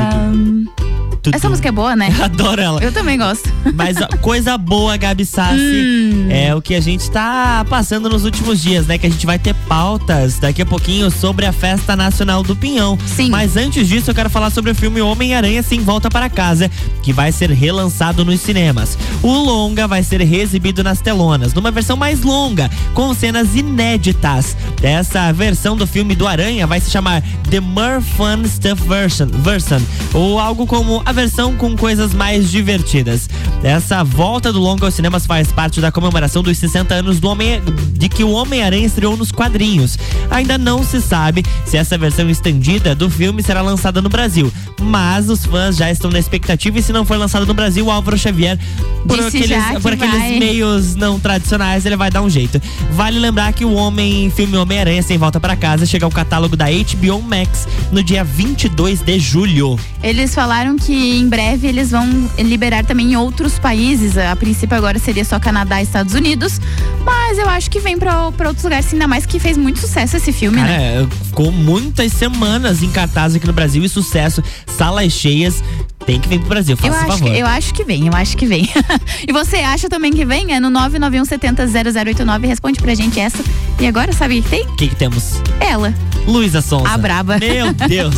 Essa 1.31 1.49
música 1.49 1.69
é 1.69 1.71
boa, 1.71 1.95
né? 1.95 2.09
Adoro 2.21 2.61
ela. 2.61 2.81
Eu 2.83 2.91
também 2.91 3.17
gosto. 3.17 3.51
Mas 3.75 3.97
coisa 4.21 4.57
boa, 4.57 4.97
Gabi 4.97 5.25
Sassi, 5.25 5.59
Hum. 5.61 6.27
é 6.29 6.55
o 6.55 6.61
que 6.61 6.73
a 6.75 6.79
gente 6.81 7.09
tá 7.11 7.65
passando 7.69 8.09
nos 8.09 8.25
últimos 8.25 8.61
dias, 8.61 8.87
né? 8.87 8.97
Que 8.97 9.07
a 9.07 9.09
gente 9.09 9.25
vai 9.25 9.37
ter 9.37 9.53
pautas 9.67 10.39
daqui 10.39 10.61
a 10.61 10.65
pouquinho 10.65 11.11
sobre 11.11 11.45
a 11.45 11.51
Festa 11.53 11.95
Nacional 11.95 12.41
do 12.43 12.55
Pinhão. 12.55 12.97
Sim. 13.05 13.29
Mas 13.29 13.55
antes 13.57 13.87
disso, 13.87 14.09
eu 14.09 14.15
quero 14.15 14.29
falar 14.29 14.49
sobre 14.49 14.71
o 14.71 14.75
filme 14.75 15.01
Homem-Aranha 15.01 15.61
Sem 15.61 15.79
Volta 15.81 16.09
para 16.09 16.29
Casa, 16.29 16.69
que 17.03 17.13
vai 17.13 17.31
ser 17.31 17.51
relançado 17.51 18.25
nos 18.25 18.39
cinemas. 18.41 18.97
O 19.21 19.31
longa 19.31 19.87
vai 19.87 20.03
ser 20.03 20.21
reexibido 20.21 20.83
nas 20.83 21.01
telonas, 21.01 21.53
numa 21.53 21.71
versão 21.71 21.95
mais 21.97 22.21
longa, 22.21 22.69
com 22.93 23.13
cenas 23.13 23.55
inéditas. 23.55 24.55
Essa 24.81 25.31
versão 25.31 25.75
do 25.75 25.85
filme 25.85 26.15
do 26.15 26.27
Aranha 26.27 26.65
vai 26.65 26.79
se 26.79 26.89
chamar 26.89 27.21
The 27.49 27.59
More 27.59 28.01
Fun 28.01 28.43
Stuff 28.47 28.81
Version, 28.87 29.27
version 29.27 29.79
ou 30.13 30.39
algo 30.39 30.65
como 30.65 31.01
a 31.11 31.13
versão 31.13 31.57
com 31.57 31.75
coisas 31.75 32.13
mais 32.13 32.49
divertidas. 32.49 33.29
Essa 33.61 34.01
volta 34.01 34.51
do 34.53 34.61
longa 34.61 34.85
aos 34.85 34.93
cinemas 34.93 35.25
faz 35.25 35.51
parte 35.51 35.81
da 35.81 35.91
comemoração 35.91 36.41
dos 36.41 36.57
60 36.57 36.93
anos 36.93 37.19
do 37.19 37.27
Homem 37.27 37.61
de 37.91 38.07
que 38.07 38.23
o 38.23 38.31
Homem-Aranha 38.31 38.85
estreou 38.85 39.17
nos 39.17 39.29
quadrinhos. 39.29 39.99
Ainda 40.29 40.57
não 40.57 40.85
se 40.85 41.01
sabe 41.01 41.43
se 41.65 41.75
essa 41.75 41.97
versão 41.97 42.29
estendida 42.29 42.95
do 42.95 43.09
filme 43.09 43.43
será 43.43 43.61
lançada 43.61 44.01
no 44.01 44.07
Brasil, 44.07 44.49
mas 44.79 45.29
os 45.29 45.45
fãs 45.45 45.75
já 45.75 45.91
estão 45.91 46.09
na 46.09 46.17
expectativa 46.17 46.79
e 46.79 46.81
se 46.81 46.93
não 46.93 47.03
for 47.03 47.17
lançado 47.17 47.45
no 47.45 47.53
Brasil, 47.53 47.85
o 47.85 47.91
Álvaro 47.91 48.17
Xavier 48.17 48.57
por 49.05 49.17
Disse 49.17 49.37
aqueles, 49.37 49.81
por 49.81 49.93
aqueles 49.93 50.15
vai. 50.15 50.39
meios 50.39 50.95
não 50.95 51.19
tradicionais, 51.19 51.85
ele 51.85 51.97
vai 51.97 52.09
dar 52.09 52.21
um 52.21 52.29
jeito. 52.29 52.61
Vale 52.91 53.19
lembrar 53.19 53.51
que 53.51 53.65
o 53.65 53.73
Homem 53.73 54.31
filme 54.31 54.55
Homem-Aranha 54.55 55.01
Sem 55.03 55.17
Volta 55.17 55.41
para 55.41 55.57
Casa 55.57 55.85
chega 55.85 56.05
ao 56.05 56.11
catálogo 56.11 56.55
da 56.55 56.67
HBO 56.67 57.21
Max 57.21 57.67
no 57.91 58.01
dia 58.01 58.23
22 58.23 59.01
de 59.01 59.19
julho. 59.19 59.77
Eles 60.01 60.33
falaram 60.33 60.77
que 60.77 61.00
em 61.03 61.27
breve 61.27 61.67
eles 61.67 61.91
vão 61.91 62.07
liberar 62.39 62.85
também 62.85 63.13
em 63.13 63.15
outros 63.15 63.57
países. 63.59 64.17
A 64.17 64.35
princípio 64.35 64.75
agora 64.77 64.99
seria 64.99 65.23
só 65.25 65.39
Canadá 65.39 65.79
e 65.79 65.83
Estados 65.83 66.13
Unidos. 66.13 66.59
Mas 67.03 67.37
eu 67.37 67.49
acho 67.49 67.69
que 67.69 67.79
vem 67.79 67.97
pra, 67.97 68.31
pra 68.31 68.47
outros 68.49 68.63
lugares, 68.63 68.91
ainda 68.93 69.07
mais 69.07 69.25
que 69.25 69.39
fez 69.39 69.57
muito 69.57 69.79
sucesso 69.79 70.17
esse 70.17 70.31
filme, 70.31 70.57
Cara, 70.57 70.69
né? 70.77 71.03
é, 71.03 71.07
ficou 71.25 71.51
muitas 71.51 72.11
semanas 72.13 72.83
em 72.83 72.89
cartaz 72.91 73.35
aqui 73.35 73.47
no 73.47 73.53
Brasil 73.53 73.83
e 73.83 73.89
sucesso, 73.89 74.43
salas 74.67 75.11
cheias. 75.11 75.63
Tem 76.05 76.19
que 76.19 76.27
vir 76.27 76.39
pro 76.39 76.49
Brasil, 76.49 76.73
Eu 76.73 76.77
faça 76.91 77.05
acho, 77.05 77.07
favor. 77.19 77.31
que, 77.31 77.37
eu 77.39 77.45
acho 77.45 77.73
que 77.75 77.83
vem, 77.83 78.07
eu 78.07 78.13
acho 78.15 78.35
que 78.35 78.45
vem. 78.47 78.67
e 79.27 79.31
você 79.31 79.57
acha 79.57 79.87
também 79.87 80.11
que 80.11 80.25
vem? 80.25 80.51
É 80.51 80.59
no 80.59 80.69
991 80.71 81.25
70 81.25 81.67
0089. 81.67 82.47
Responde 82.47 82.79
pra 82.81 82.95
gente 82.95 83.19
essa. 83.19 83.43
E 83.79 83.85
agora, 83.85 84.11
sabe 84.11 84.39
o 84.39 84.43
que 84.43 84.49
tem? 84.49 84.63
O 84.65 84.75
que, 84.75 84.87
que 84.87 84.95
temos? 84.95 85.39
Ela. 85.59 85.93
Luísa 86.25 86.59
Sonza. 86.59 86.89
A 86.89 86.97
braba. 86.97 87.37
Meu 87.37 87.71
Deus. 87.87 88.15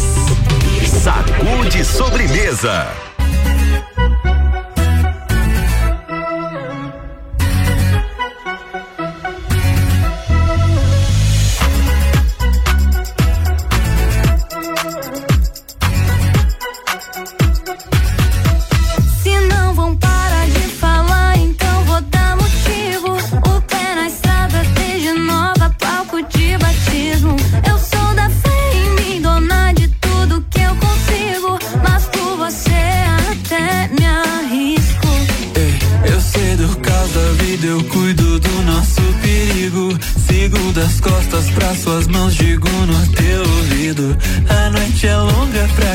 Sacude 1.02 1.84
sobremesa. 1.84 3.13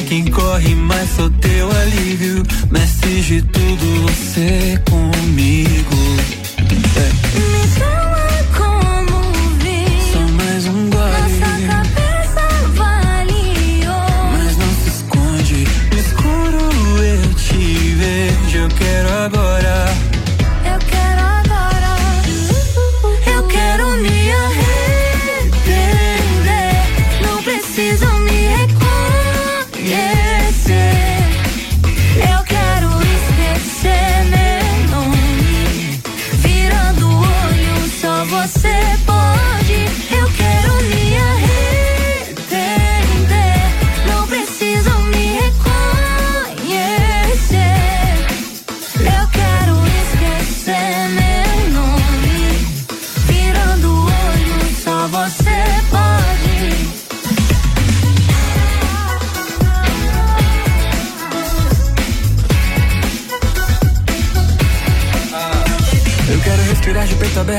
Quem 0.08 0.24
corre, 0.24 0.74
mas 0.74 0.97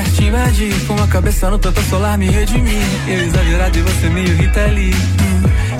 te 0.04 0.24
é 0.24 0.28
invadir 0.28 0.86
Com 0.86 0.94
a 1.02 1.06
cabeça 1.06 1.50
no 1.50 1.58
tanto 1.58 1.80
solar 1.82 2.16
me 2.18 2.30
redimir. 2.30 2.82
Eu 3.06 3.24
exagerado 3.24 3.78
e 3.78 3.82
você 3.82 4.08
meio 4.08 4.36
Rita 4.36 4.60
ali 4.60 4.90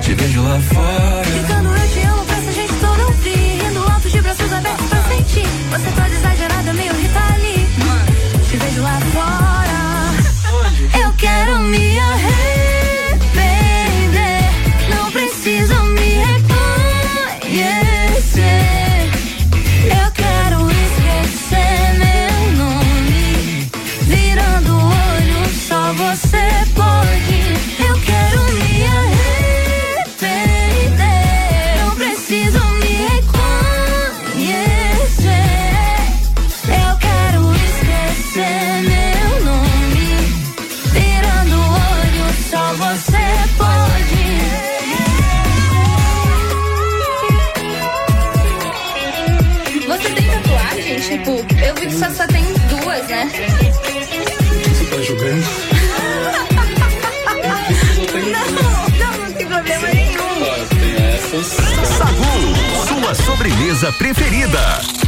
Te 0.01 0.13
vejo 0.13 0.43
lá 0.43 0.59
fora. 0.59 1.25
Gritando 1.25 1.69
eu 1.69 1.89
te 1.89 1.99
amo 2.01 2.25
pra 2.25 2.37
essa 2.37 2.51
gente 2.53 2.73
toda 2.75 3.05
ouvir 3.05 3.61
Rindo 3.61 3.91
alto 3.91 4.09
de 4.09 4.21
braços 4.21 4.53
abertos 4.53 4.87
pra 4.87 5.03
sentir. 5.03 5.47
Você 5.69 5.91
toda 5.95 6.09
exagerada 6.09 6.69
é 6.69 6.73
meio 6.73 6.93
Rita 6.93 7.19
ali 7.33 7.67
Te 8.49 8.57
vejo 8.57 8.81
lá 8.81 8.99
fora. 9.13 11.01
Eu 11.03 11.13
quero 11.13 11.59
me 11.59 11.99
arrepender. 11.99 12.70
vi 51.87 51.91
só, 51.97 52.27
tem 52.27 52.45
duas, 52.69 53.07
né? 53.07 53.29
Você 54.63 54.85
tá 54.85 55.01
jogando? 55.01 55.45
não, 58.31 58.47
não, 58.97 59.17
não 59.25 59.33
tem 59.33 59.47
problema 59.47 59.87
nenhum. 59.87 60.21
Sagu, 61.97 62.85
sua 62.87 63.15
sobremesa 63.15 63.91
preferida. 63.93 65.00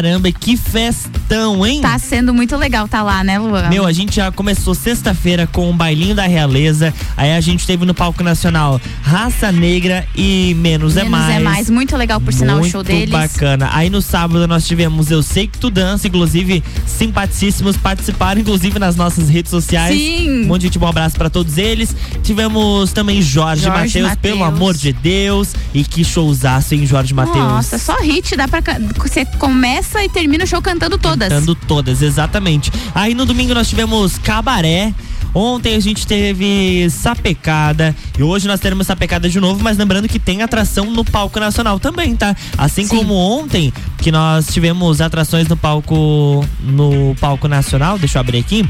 Caramba, 0.00 0.30
e 0.30 0.32
que 0.32 0.56
festão, 0.56 1.66
hein? 1.66 1.82
Tá 1.82 1.98
sendo 1.98 2.32
muito 2.32 2.56
legal 2.56 2.88
tá 2.88 3.02
lá, 3.02 3.22
né, 3.22 3.38
Luan? 3.38 3.68
Meu, 3.68 3.84
a 3.84 3.92
gente 3.92 4.16
já 4.16 4.32
começou 4.32 4.74
sexta-feira 4.74 5.46
com 5.46 5.68
o 5.68 5.74
Bailinho 5.74 6.14
da 6.14 6.26
Realeza. 6.26 6.94
Aí 7.18 7.34
a 7.34 7.40
gente 7.42 7.66
teve 7.66 7.84
no 7.84 7.92
palco 7.92 8.22
nacional 8.22 8.80
Raça 9.02 9.52
Negra 9.52 10.06
e 10.16 10.54
Menos, 10.54 10.96
é 10.96 11.04
Menos 11.04 11.04
é 11.04 11.04
Mais. 11.10 11.26
Menos 11.26 11.40
é 11.40 11.44
Mais, 11.44 11.68
muito 11.68 11.96
legal, 11.98 12.18
por 12.18 12.32
sinal, 12.32 12.56
muito 12.60 12.68
o 12.68 12.72
show 12.72 12.82
deles. 12.82 13.10
Muito 13.10 13.30
bacana. 13.32 13.68
Aí 13.74 13.90
no 13.90 14.00
sábado 14.00 14.48
nós 14.48 14.66
tivemos 14.66 15.10
Eu 15.10 15.22
Sei 15.22 15.46
Que 15.46 15.58
Tu 15.58 15.68
Dança, 15.68 16.08
inclusive 16.08 16.64
simpaticíssimos 16.86 17.76
participaram, 17.76 18.40
inclusive 18.40 18.78
nas 18.78 18.96
nossas 18.96 19.28
redes 19.28 19.50
sociais. 19.50 19.94
Sim. 19.94 20.44
Um 20.44 20.46
monte 20.46 20.62
de 20.62 20.66
gente, 20.68 20.78
um 20.78 20.86
abraço 20.86 21.16
para 21.16 21.28
todos 21.28 21.58
eles. 21.58 21.94
Tivemos 22.30 22.92
também 22.92 23.20
Jorge, 23.20 23.64
Jorge 23.64 24.00
Matheus, 24.00 24.14
pelo 24.22 24.38
Mateus. 24.38 24.56
amor 24.56 24.76
de 24.76 24.92
Deus. 24.92 25.52
E 25.74 25.82
que 25.82 26.04
showzaço, 26.04 26.76
hein, 26.76 26.86
Jorge 26.86 27.12
Matheus? 27.12 27.38
Nossa, 27.38 27.76
só 27.76 28.00
hit, 28.00 28.36
dá 28.36 28.46
pra. 28.46 28.62
Você 28.98 29.24
começa 29.24 30.00
e 30.04 30.08
termina 30.08 30.44
o 30.44 30.46
show 30.46 30.62
cantando 30.62 30.96
todas. 30.96 31.28
Cantando 31.28 31.56
todas, 31.56 32.02
exatamente. 32.02 32.70
Aí 32.94 33.14
no 33.14 33.26
domingo 33.26 33.52
nós 33.52 33.68
tivemos 33.68 34.16
Cabaré. 34.16 34.94
Ontem 35.34 35.74
a 35.74 35.80
gente 35.80 36.06
teve 36.06 36.88
Sapecada 36.88 37.96
e 38.16 38.22
hoje 38.22 38.46
nós 38.46 38.60
teremos 38.60 38.86
Sapecada 38.86 39.28
de 39.28 39.40
novo, 39.40 39.60
mas 39.60 39.76
lembrando 39.76 40.06
que 40.06 40.20
tem 40.20 40.40
atração 40.40 40.84
no 40.86 41.04
palco 41.04 41.40
nacional 41.40 41.80
também, 41.80 42.14
tá? 42.14 42.36
Assim 42.56 42.86
como 42.86 43.12
ontem 43.12 43.72
que 43.98 44.12
nós 44.12 44.46
tivemos 44.46 45.00
atrações 45.00 45.48
no 45.48 45.56
palco 45.56 46.46
no 46.60 47.12
palco 47.20 47.48
nacional, 47.48 47.98
deixa 47.98 48.18
eu 48.18 48.20
abrir 48.20 48.38
aqui. 48.38 48.64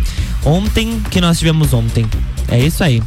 Ontem 0.47 0.99
que 1.11 1.21
nós 1.21 1.39
tivemos 1.39 1.75
ontem. 1.75 2.07
É 2.49 2.59
isso 2.59 2.83
aí. 2.83 3.03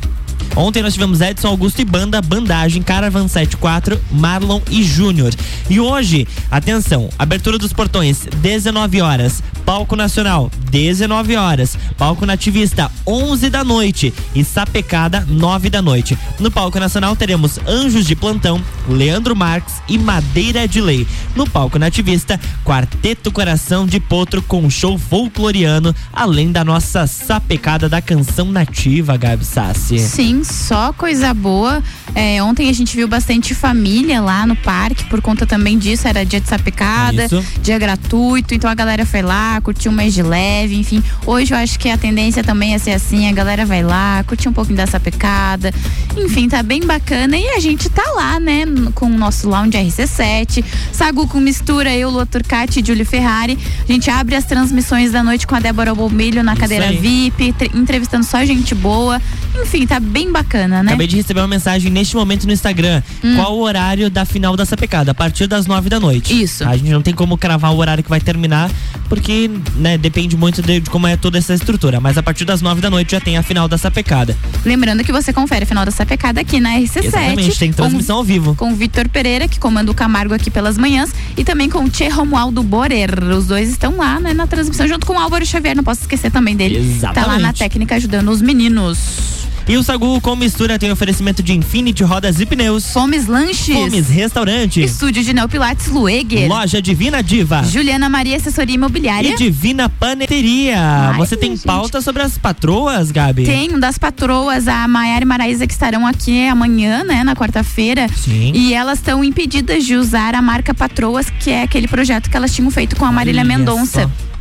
Ontem 0.56 0.84
nós 0.84 0.94
tivemos 0.94 1.20
Edson 1.20 1.48
Augusto 1.48 1.82
e 1.82 1.86
Banda, 1.86 2.22
Bandagem, 2.22 2.84
Caravan 2.84 3.28
74, 3.28 4.00
Marlon 4.12 4.62
e 4.70 4.84
Júnior. 4.84 5.34
E 5.70 5.80
hoje, 5.80 6.28
atenção, 6.52 7.10
abertura 7.18 7.58
dos 7.58 7.74
portões, 7.74 8.28
19 8.42 9.02
horas. 9.02 9.42
Palco 9.66 9.96
Nacional, 9.96 10.52
19 10.70 11.36
horas. 11.38 11.78
Palco 11.98 12.26
Nativista, 12.26 12.92
11 13.08 13.50
da 13.50 13.64
noite. 13.64 14.14
E 14.36 14.44
Sapecada, 14.44 15.26
9 15.28 15.70
da 15.70 15.82
noite. 15.82 16.18
No 16.40 16.52
Palco 16.52 16.80
Nacional 16.80 17.16
teremos 17.16 17.60
Anjos 17.66 18.06
de 18.06 18.16
Plantão, 18.16 18.62
Leandro 18.88 19.36
Marques 19.36 19.76
e 19.88 19.98
Madeira 19.98 20.68
de 20.68 20.82
Lei. 20.82 21.08
No 21.36 21.50
Palco 21.50 21.80
Nativista, 21.80 22.40
Quarteto 22.64 23.32
Coração 23.32 23.88
de 23.88 24.00
Potro 24.00 24.42
com 24.42 24.70
show 24.70 24.98
folcloriano, 24.98 25.96
além 26.12 26.52
da 26.52 26.64
nossa 26.64 27.08
Sapecada 27.08 27.88
da 27.88 28.02
canção 28.02 28.52
nativa, 28.52 29.16
Gabi 29.18 29.46
Sassi. 29.46 29.98
Sim, 30.00 30.43
só 30.44 30.92
coisa 30.94 31.34
boa. 31.34 31.82
É, 32.16 32.44
ontem 32.44 32.70
a 32.70 32.74
gente 32.74 32.96
viu 32.96 33.08
bastante 33.08 33.56
família 33.56 34.22
lá 34.22 34.46
no 34.46 34.56
parque, 34.56 35.04
por 35.06 35.20
conta 35.20 35.48
também 35.48 35.78
disso, 35.80 36.08
era 36.08 36.24
dia 36.24 36.40
de 36.40 36.48
sapecada, 36.48 37.26
Isso. 37.26 37.44
dia 37.62 37.80
gratuito, 37.80 38.54
então 38.54 38.70
a 38.70 38.76
galera 38.76 39.04
foi 39.04 39.24
lá, 39.24 39.60
curtiu 39.62 39.92
um 39.92 39.96
mês 39.96 40.14
de 40.14 40.22
leve, 40.22 40.76
enfim. 40.76 41.04
Hoje 41.26 41.54
eu 41.54 41.58
acho 41.58 41.80
que 41.80 41.90
a 41.90 41.98
tendência 41.98 42.44
também 42.44 42.76
é 42.76 42.78
ser 42.78 42.92
assim, 42.92 43.28
a 43.28 43.32
galera 43.32 43.66
vai 43.66 43.82
lá, 43.82 44.24
curtir 44.28 44.48
um 44.48 44.54
pouquinho 44.54 44.78
da 44.78 44.86
sapecada, 44.86 45.74
enfim, 46.16 46.48
tá 46.48 46.62
bem 46.62 46.82
bacana 46.86 47.36
e 47.36 47.48
a 47.50 47.60
gente 47.60 47.90
tá 47.90 48.04
lá, 48.16 48.40
né, 48.40 48.64
com 48.94 49.08
o 49.08 49.18
nosso 49.18 49.50
lounge 49.50 49.76
RC7, 49.78 50.64
Sagu 50.92 51.28
com 51.28 51.40
mistura, 51.40 51.96
eu, 51.96 52.12
Lua 52.12 52.26
Turcati 52.28 52.80
e 52.80 52.86
Júlio 52.86 53.06
Ferrari. 53.06 53.58
A 53.88 53.92
gente 53.92 54.10
abre 54.12 54.36
as 54.36 54.46
transmissões 54.46 55.12
da 55.12 55.24
noite 55.24 55.48
com 55.48 55.56
a 55.56 55.60
Débora 55.60 55.96
Bombilho 55.96 56.44
na 56.44 56.52
Isso 56.54 56.62
cadeira 56.62 56.86
aí. 56.86 56.98
VIP, 56.98 57.54
tre- 57.54 57.72
entrevistando 57.74 58.24
só 58.24 58.46
gente 58.46 58.76
boa. 58.76 59.20
Enfim, 59.60 59.86
tá 59.88 60.00
bem 60.00 60.23
bacana, 60.32 60.84
né? 60.84 60.92
Acabei 60.92 61.08
de 61.08 61.16
receber 61.16 61.42
uma 61.42 61.48
mensagem 61.48 61.92
neste 61.92 62.16
momento 62.16 62.46
no 62.46 62.54
Instagram. 62.54 63.02
Hum. 63.24 63.36
Qual 63.36 63.56
o 63.56 63.62
horário 63.62 64.10
da 64.10 64.26
final 64.26 64.56
da 64.56 64.66
sapecada? 64.66 65.12
A 65.12 65.16
partir 65.16 65.48
das 65.48 65.66
nove 65.66 65.90
da 65.90 66.00
noite. 66.00 66.42
Isso. 66.42 66.68
A 66.68 66.76
gente 66.78 66.92
não 66.92 67.02
tem 67.02 67.14
como 67.14 67.38
cravar 67.38 67.74
o 67.74 67.78
horário 67.78 68.04
que 68.04 68.10
vai 68.10 68.20
terminar, 68.20 68.70
porque 69.10 69.50
né, 69.76 69.98
depende 69.98 70.36
muito 70.36 70.62
de, 70.62 70.80
de 70.80 70.90
como 70.90 71.08
é 71.08 71.16
toda 71.18 71.38
essa 71.38 71.54
estrutura. 71.54 72.00
Mas 72.00 72.18
a 72.18 72.24
partir 72.24 72.46
das 72.46 72.62
nove 72.62 72.82
da 72.82 72.90
noite 72.90 73.12
já 73.12 73.20
tem 73.20 73.38
a 73.38 73.44
final 73.44 73.68
da 73.68 73.78
sapecada. 73.78 74.38
Lembrando 74.66 75.04
que 75.04 75.12
você 75.12 75.34
confere 75.34 75.64
a 75.64 75.68
final 75.68 75.86
da 75.86 75.92
sapecada 75.92 76.42
aqui 76.42 76.60
na 76.60 76.76
RC7. 76.78 77.06
Exatamente, 77.06 77.60
tem 77.60 77.74
transmissão 77.74 78.18
ao 78.18 78.24
vivo. 78.24 78.56
Com 78.56 78.72
o 78.72 78.76
Vitor 78.76 79.10
Pereira, 79.10 79.48
que 79.48 79.60
comanda 79.60 79.92
o 79.92 79.94
Camargo 79.94 80.34
aqui 80.34 80.50
pelas 80.50 80.78
manhãs, 80.78 81.12
e 81.38 81.44
também 81.44 81.70
com 81.70 81.84
o 81.84 81.90
Tchê 81.90 82.08
Romualdo 82.08 82.64
Borer. 82.64 83.24
Os 83.24 83.48
dois 83.48 83.70
estão 83.70 83.98
lá, 83.98 84.20
né, 84.20 84.34
na 84.34 84.48
transmissão, 84.48 84.88
junto 84.88 85.06
com 85.06 85.14
o 85.14 85.20
Álvaro 85.20 85.46
Xavier, 85.46 85.76
não 85.76 85.84
posso 85.84 86.02
esquecer 86.02 86.32
também 86.32 86.56
dele. 86.56 86.76
Tá 87.02 87.12
lá 87.22 87.28
na 87.28 87.36
Exatamente. 87.36 87.60
técnica 87.60 87.96
ajudando 87.96 88.30
os 88.30 88.42
meninos. 88.42 89.44
E 89.68 89.78
o 89.78 89.84
Sagu 89.84 90.20
com 90.20 90.36
mistura 90.36 90.78
tem 90.78 90.92
oferecimento 90.92 91.42
de 91.42 91.54
Infinity 91.54 92.04
Rodas 92.04 92.40
e 92.42 92.46
Pneus. 92.46 92.92
Fomes 92.92 93.28
Lanches. 93.28 93.74
Fomes 93.76 94.10
Restaurante. 94.10 94.84
Estúdio 94.84 95.24
de 95.24 95.34
Neopilates 95.34 95.88
Lueger. 95.88 96.50
Loja 96.50 96.82
Divina 96.82 97.24
Diva. 97.24 97.64
Juliana 97.64 98.10
Maria 98.10 98.36
Assessoria 98.36 98.76
Imobiliária. 98.76 99.30
E 99.30 99.36
Divina 99.38 99.88
Paneteria. 99.88 100.78
Ai, 101.14 101.18
Você 101.18 101.38
tem 101.38 101.52
gente. 101.52 101.64
pauta 101.64 102.02
sobre 102.02 102.22
as 102.24 102.38
patroas, 102.38 103.10
Gabi? 103.10 103.46
Tem 103.46 103.74
um 103.74 103.80
das 103.80 103.98
patroas, 103.98 104.68
a 104.68 104.86
Maiara 104.86 105.24
e 105.24 105.28
Maraísa, 105.28 105.66
que 105.66 105.74
estarão 105.74 106.06
aqui 106.06 106.46
amanhã, 106.48 107.06
né, 107.06 107.24
na 107.24 107.34
quarta-feira. 107.34 108.08
Sim. 108.14 108.52
E 108.54 108.74
elas 108.74 109.00
estão 109.00 109.24
impedidas 109.24 109.86
de 109.86 109.96
usar 109.96 110.36
a 110.36 110.42
marca 110.42 110.74
Patroas, 110.74 111.28
que 111.40 111.50
é 111.50 111.64
aquele 111.64 111.88
projeto 111.88 112.30
que 112.30 112.36
elas 112.36 112.54
tinham 112.54 112.70
feito 112.70 112.98
com 112.98 113.06
a 113.06 113.12
Marília 113.14 113.42
Olha 113.44 113.58
Mendonça. 113.58 114.04
só. 114.04 114.33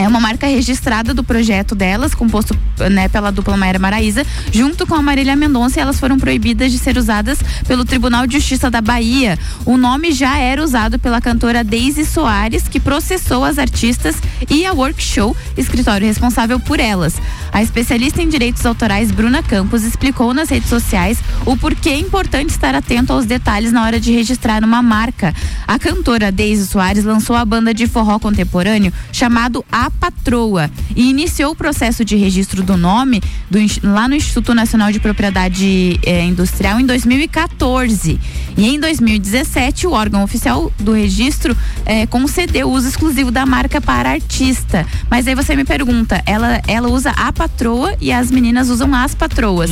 É 0.00 0.08
uma 0.08 0.18
marca 0.18 0.46
registrada 0.46 1.12
do 1.12 1.22
projeto 1.22 1.74
delas, 1.74 2.14
composto 2.14 2.56
né, 2.90 3.06
pela 3.06 3.30
dupla 3.30 3.54
Maíra 3.54 3.78
Maraíza, 3.78 4.24
junto 4.50 4.86
com 4.86 4.94
a 4.94 5.02
Marília 5.02 5.36
Mendonça, 5.36 5.78
elas 5.78 6.00
foram 6.00 6.18
proibidas 6.18 6.72
de 6.72 6.78
ser 6.78 6.96
usadas 6.96 7.38
pelo 7.68 7.84
Tribunal 7.84 8.26
de 8.26 8.38
Justiça 8.38 8.70
da 8.70 8.80
Bahia. 8.80 9.38
O 9.66 9.76
nome 9.76 10.12
já 10.12 10.38
era 10.38 10.64
usado 10.64 10.98
pela 10.98 11.20
cantora 11.20 11.62
Daisy 11.62 12.06
Soares, 12.06 12.66
que 12.66 12.80
processou 12.80 13.44
as 13.44 13.58
artistas 13.58 14.16
e 14.48 14.64
a 14.64 14.72
Workshow, 14.72 15.36
escritório 15.54 16.06
responsável 16.06 16.58
por 16.58 16.80
elas. 16.80 17.20
A 17.52 17.62
especialista 17.62 18.22
em 18.22 18.28
direitos 18.28 18.64
autorais 18.64 19.10
Bruna 19.10 19.42
Campos 19.42 19.84
explicou 19.84 20.32
nas 20.32 20.48
redes 20.48 20.70
sociais 20.70 21.18
o 21.44 21.58
porquê 21.58 21.90
é 21.90 21.98
importante 21.98 22.48
estar 22.48 22.74
atento 22.74 23.12
aos 23.12 23.26
detalhes 23.26 23.70
na 23.70 23.84
hora 23.84 24.00
de 24.00 24.12
registrar 24.12 24.64
uma 24.64 24.80
marca. 24.80 25.34
A 25.68 25.78
cantora 25.78 26.32
Daisy 26.32 26.66
Soares 26.66 27.04
lançou 27.04 27.36
a 27.36 27.44
banda 27.44 27.74
de 27.74 27.86
forró 27.86 28.18
contemporâneo 28.18 28.92
chamado 29.12 29.62
A 29.70 29.89
Patroa 29.90 30.70
e 30.94 31.10
iniciou 31.10 31.52
o 31.52 31.56
processo 31.56 32.04
de 32.04 32.16
registro 32.16 32.62
do 32.62 32.76
nome 32.76 33.22
do 33.50 33.58
lá 33.82 34.08
no 34.08 34.14
Instituto 34.14 34.54
Nacional 34.54 34.92
de 34.92 35.00
Propriedade 35.00 35.98
eh, 36.02 36.24
Industrial 36.24 36.80
em 36.80 36.86
2014. 36.86 38.20
E 38.56 38.68
em 38.68 38.80
2017, 38.80 39.86
o 39.86 39.92
órgão 39.92 40.22
oficial 40.22 40.72
do 40.78 40.92
registro 40.92 41.56
eh, 41.86 42.06
concedeu 42.06 42.68
o 42.68 42.72
uso 42.72 42.88
exclusivo 42.88 43.30
da 43.30 43.46
marca 43.46 43.80
para 43.80 44.10
artista. 44.10 44.86
Mas 45.10 45.26
aí 45.26 45.34
você 45.34 45.56
me 45.56 45.64
pergunta, 45.64 46.22
ela, 46.26 46.60
ela 46.66 46.88
usa 46.88 47.10
a 47.10 47.32
patroa 47.32 47.94
e 48.00 48.12
as 48.12 48.30
meninas 48.30 48.68
usam 48.68 48.94
as 48.94 49.14
patroas. 49.14 49.70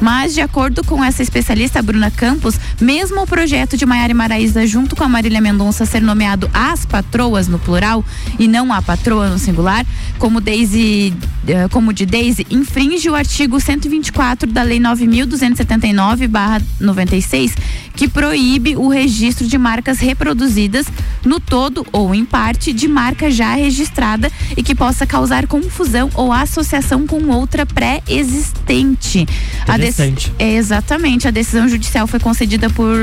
Mas, 0.00 0.34
de 0.34 0.40
acordo 0.40 0.84
com 0.84 1.02
essa 1.02 1.22
especialista, 1.22 1.82
Bruna 1.82 2.10
Campos, 2.10 2.58
mesmo 2.80 3.22
o 3.22 3.26
projeto 3.26 3.76
de 3.76 3.84
Maiara 3.84 4.12
e 4.12 4.14
Maraísa 4.14 4.66
junto 4.66 4.96
com 4.96 5.04
a 5.04 5.08
Marília 5.08 5.40
Mendonça 5.40 5.84
ser 5.84 6.00
nomeado 6.00 6.50
as 6.52 6.84
patroas 6.86 7.48
no 7.48 7.58
plural 7.58 8.04
e 8.38 8.48
não 8.48 8.72
a 8.72 8.80
patroa 8.80 9.28
no 9.28 9.38
singular, 9.50 9.84
como 10.18 10.40
Daisy, 10.40 11.12
eh, 11.48 11.68
como 11.70 11.92
de 11.92 12.06
Daisy, 12.06 12.46
infringe 12.50 13.08
o 13.10 13.14
artigo 13.14 13.60
124 13.60 14.50
da 14.50 14.62
Lei 14.62 14.78
9.279/96, 14.80 17.52
que 17.94 18.08
proíbe 18.08 18.76
o 18.76 18.88
registro 18.88 19.46
de 19.46 19.58
marcas 19.58 19.98
reproduzidas 19.98 20.86
no 21.24 21.38
todo 21.40 21.86
ou 21.92 22.14
em 22.14 22.24
parte 22.24 22.72
de 22.72 22.88
marca 22.88 23.30
já 23.30 23.54
registrada 23.54 24.30
e 24.56 24.62
que 24.62 24.74
possa 24.74 25.06
causar 25.06 25.46
confusão 25.46 26.08
ou 26.14 26.32
associação 26.32 27.06
com 27.06 27.22
outra 27.28 27.66
pré-existente. 27.66 29.26
A 29.66 29.76
dec- 29.76 29.90
Interessante. 29.90 30.32
é, 30.38 30.54
exatamente. 30.54 31.28
A 31.28 31.30
decisão 31.30 31.68
judicial 31.68 32.06
foi 32.06 32.18
concedida 32.20 32.70
por 32.70 32.96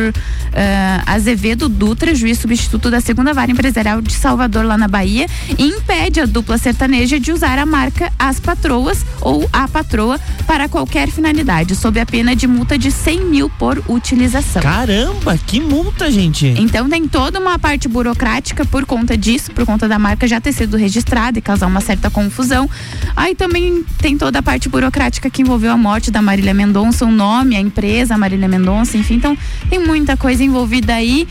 ah, 0.54 1.04
Azevedo 1.06 1.70
Dutra, 1.70 2.16
juiz 2.16 2.40
substituto 2.40 2.90
da 2.90 3.02
segunda 3.02 3.34
vara 3.34 3.52
empresarial 3.52 4.02
de 4.02 4.14
Salvador, 4.14 4.66
lá 4.66 4.78
na 4.78 4.88
Bahia, 4.88 5.28
e 5.58 5.64
impede 5.64 6.20
a 6.22 6.26
dupla 6.38 6.60
sertaneja 6.60 7.20
de 7.20 7.32
usar 7.32 7.58
a 7.58 7.66
marca 7.66 8.14
As 8.20 8.40
Patroas 8.40 9.04
ou 9.22 9.50
A 9.52 9.68
Patroa 9.68 10.20
para 10.46 10.70
qualquer 10.70 11.10
finalidade, 11.10 11.76
sob 11.76 12.00
a 12.00 12.06
pena 12.06 12.36
de 12.36 12.46
multa 12.46 12.78
de 12.78 12.92
100 12.92 13.26
mil 13.26 13.50
por 13.50 13.84
utilização. 13.88 14.62
Caramba, 14.62 15.36
que 15.36 15.60
multa, 15.60 16.12
gente. 16.12 16.46
Então 16.60 16.88
tem 16.88 17.08
toda 17.08 17.40
uma 17.40 17.58
parte 17.58 17.88
burocrática 17.88 18.64
por 18.64 18.86
conta 18.86 19.18
disso, 19.18 19.52
por 19.52 19.66
conta 19.66 19.88
da 19.88 19.98
marca 19.98 20.28
já 20.28 20.40
ter 20.40 20.54
sido 20.54 20.78
registrada 20.78 21.40
e 21.40 21.42
causar 21.42 21.66
uma 21.66 21.82
certa 21.82 22.08
confusão. 22.08 22.70
Aí 23.16 23.34
também 23.34 23.84
tem 23.98 24.16
toda 24.16 24.38
a 24.38 24.44
parte 24.44 24.70
burocrática 24.70 25.32
que 25.32 25.42
envolveu 25.42 25.72
a 25.72 25.78
morte 25.78 26.12
da 26.12 26.22
Marília 26.22 26.54
Mendonça, 26.54 27.04
o 27.04 27.12
nome, 27.12 27.56
a 27.56 27.60
empresa 27.60 28.16
Marília 28.16 28.48
Mendonça, 28.48 28.96
enfim, 28.96 29.16
então 29.16 29.36
tem 29.72 29.80
muita 29.80 30.16
coisa 30.16 30.44
envolvida 30.44 30.94
aí. 30.94 31.28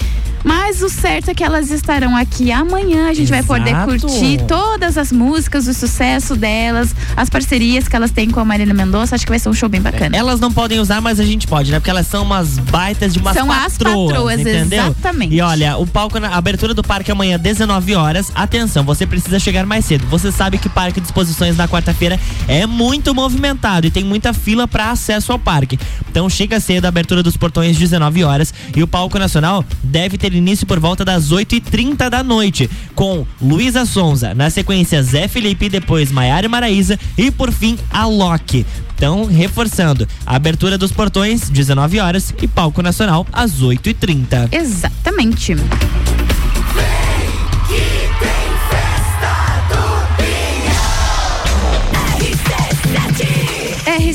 Mas 0.47 0.81
o 0.81 0.89
certo 0.89 1.29
é 1.29 1.35
que 1.35 1.43
elas 1.43 1.73
estarão 1.73 2.17
aqui 2.17 2.53
amanhã. 2.53 3.09
A 3.09 3.15
gente 3.15 3.33
Exato. 3.33 3.49
vai 3.49 3.59
poder 3.59 3.85
curtir 3.85 4.39
todas 4.47 4.97
as 4.97 5.11
músicas, 5.11 5.67
o 5.67 5.75
sucesso 5.75 6.37
delas, 6.37 6.95
as 7.17 7.29
parcerias 7.29 7.89
que 7.89 7.97
elas 7.97 8.13
têm 8.13 8.31
com 8.31 8.39
a 8.39 8.45
Marina 8.45 8.73
Mendonça. 8.73 9.17
Acho 9.17 9.25
que 9.25 9.33
vai 9.33 9.41
ser 9.41 9.49
um 9.49 9.53
show 9.53 9.69
bem 9.69 9.83
bacana. 9.83 10.17
Elas 10.17 10.39
não 10.39 10.53
podem 10.53 10.79
usar, 10.79 11.01
mas 11.01 11.19
a 11.19 11.25
gente 11.25 11.49
pode, 11.49 11.73
né? 11.73 11.81
Porque 11.81 11.91
elas 11.91 12.07
são 12.07 12.23
umas 12.23 12.61
baitas 12.61 13.13
de 13.13 13.19
umas 13.19 13.35
São 13.35 13.51
as 13.51 13.73
patroas, 13.73 14.13
patroas, 14.13 14.41
entendeu? 14.41 14.85
exatamente. 14.85 15.35
E 15.35 15.41
olha, 15.41 15.77
o 15.79 15.87
palco, 15.87 16.21
na 16.21 16.29
a 16.29 16.37
abertura 16.37 16.73
do 16.73 16.83
parque 16.83 17.11
é 17.11 17.13
amanhã, 17.13 17.37
19 17.37 17.97
horas. 17.97 18.31
Atenção, 18.33 18.85
você 18.85 19.05
precisa 19.05 19.41
chegar 19.41 19.67
mais 19.67 19.85
cedo. 19.85 20.07
Você 20.07 20.31
sabe 20.31 20.59
que 20.59 20.69
parque 20.69 21.01
de 21.01 21.07
exposições 21.07 21.57
na 21.57 21.67
quarta-feira 21.67 22.21
é 22.47 22.67
muito 22.67 23.13
movimentado 23.13 23.89
e 23.89 23.91
tem 23.91 24.05
muita 24.05 24.33
fila 24.33 24.69
para 24.69 24.93
acesso 24.93 25.33
ao 25.33 25.41
parque. 25.41 25.77
Então 26.09 26.31
chega 26.31 26.61
cedo, 26.61 26.85
a 26.85 26.89
abertura 26.89 27.21
dos 27.21 27.37
portões 27.37 27.77
19 27.77 28.23
horas 28.23 28.55
e 28.77 28.83
o 28.83 28.87
palco 28.87 29.19
nacional 29.19 29.65
deve 29.83 30.17
ter 30.17 30.36
início 30.37 30.67
por 30.67 30.79
volta 30.79 31.05
das 31.05 31.31
8h30 31.31 32.09
da 32.09 32.23
noite, 32.23 32.69
com 32.95 33.27
Luísa 33.41 33.85
Sonza, 33.85 34.35
na 34.35 34.51
sequência 34.51 35.03
Zé 35.03 35.29
Felipe, 35.29 35.69
depois 35.69 36.11
Maiara 36.11 36.47
e 36.47 36.49
Maraísa 36.49 36.99
e 37.17 37.31
por 37.31 37.53
fim 37.53 37.79
a 37.91 38.07
Loki. 38.07 38.67
Então, 38.97 39.27
reforçando, 39.27 40.09
a 40.25 40.37
abertura 40.37 40.79
dos 40.79 40.91
portões, 40.91 41.51
19 41.51 42.01
horas, 42.01 42.35
e 42.41 42.49
palco 42.49 42.81
nacional, 42.81 43.27
às 43.33 43.61
8h30. 43.61 44.49
Exatamente. 44.53 45.55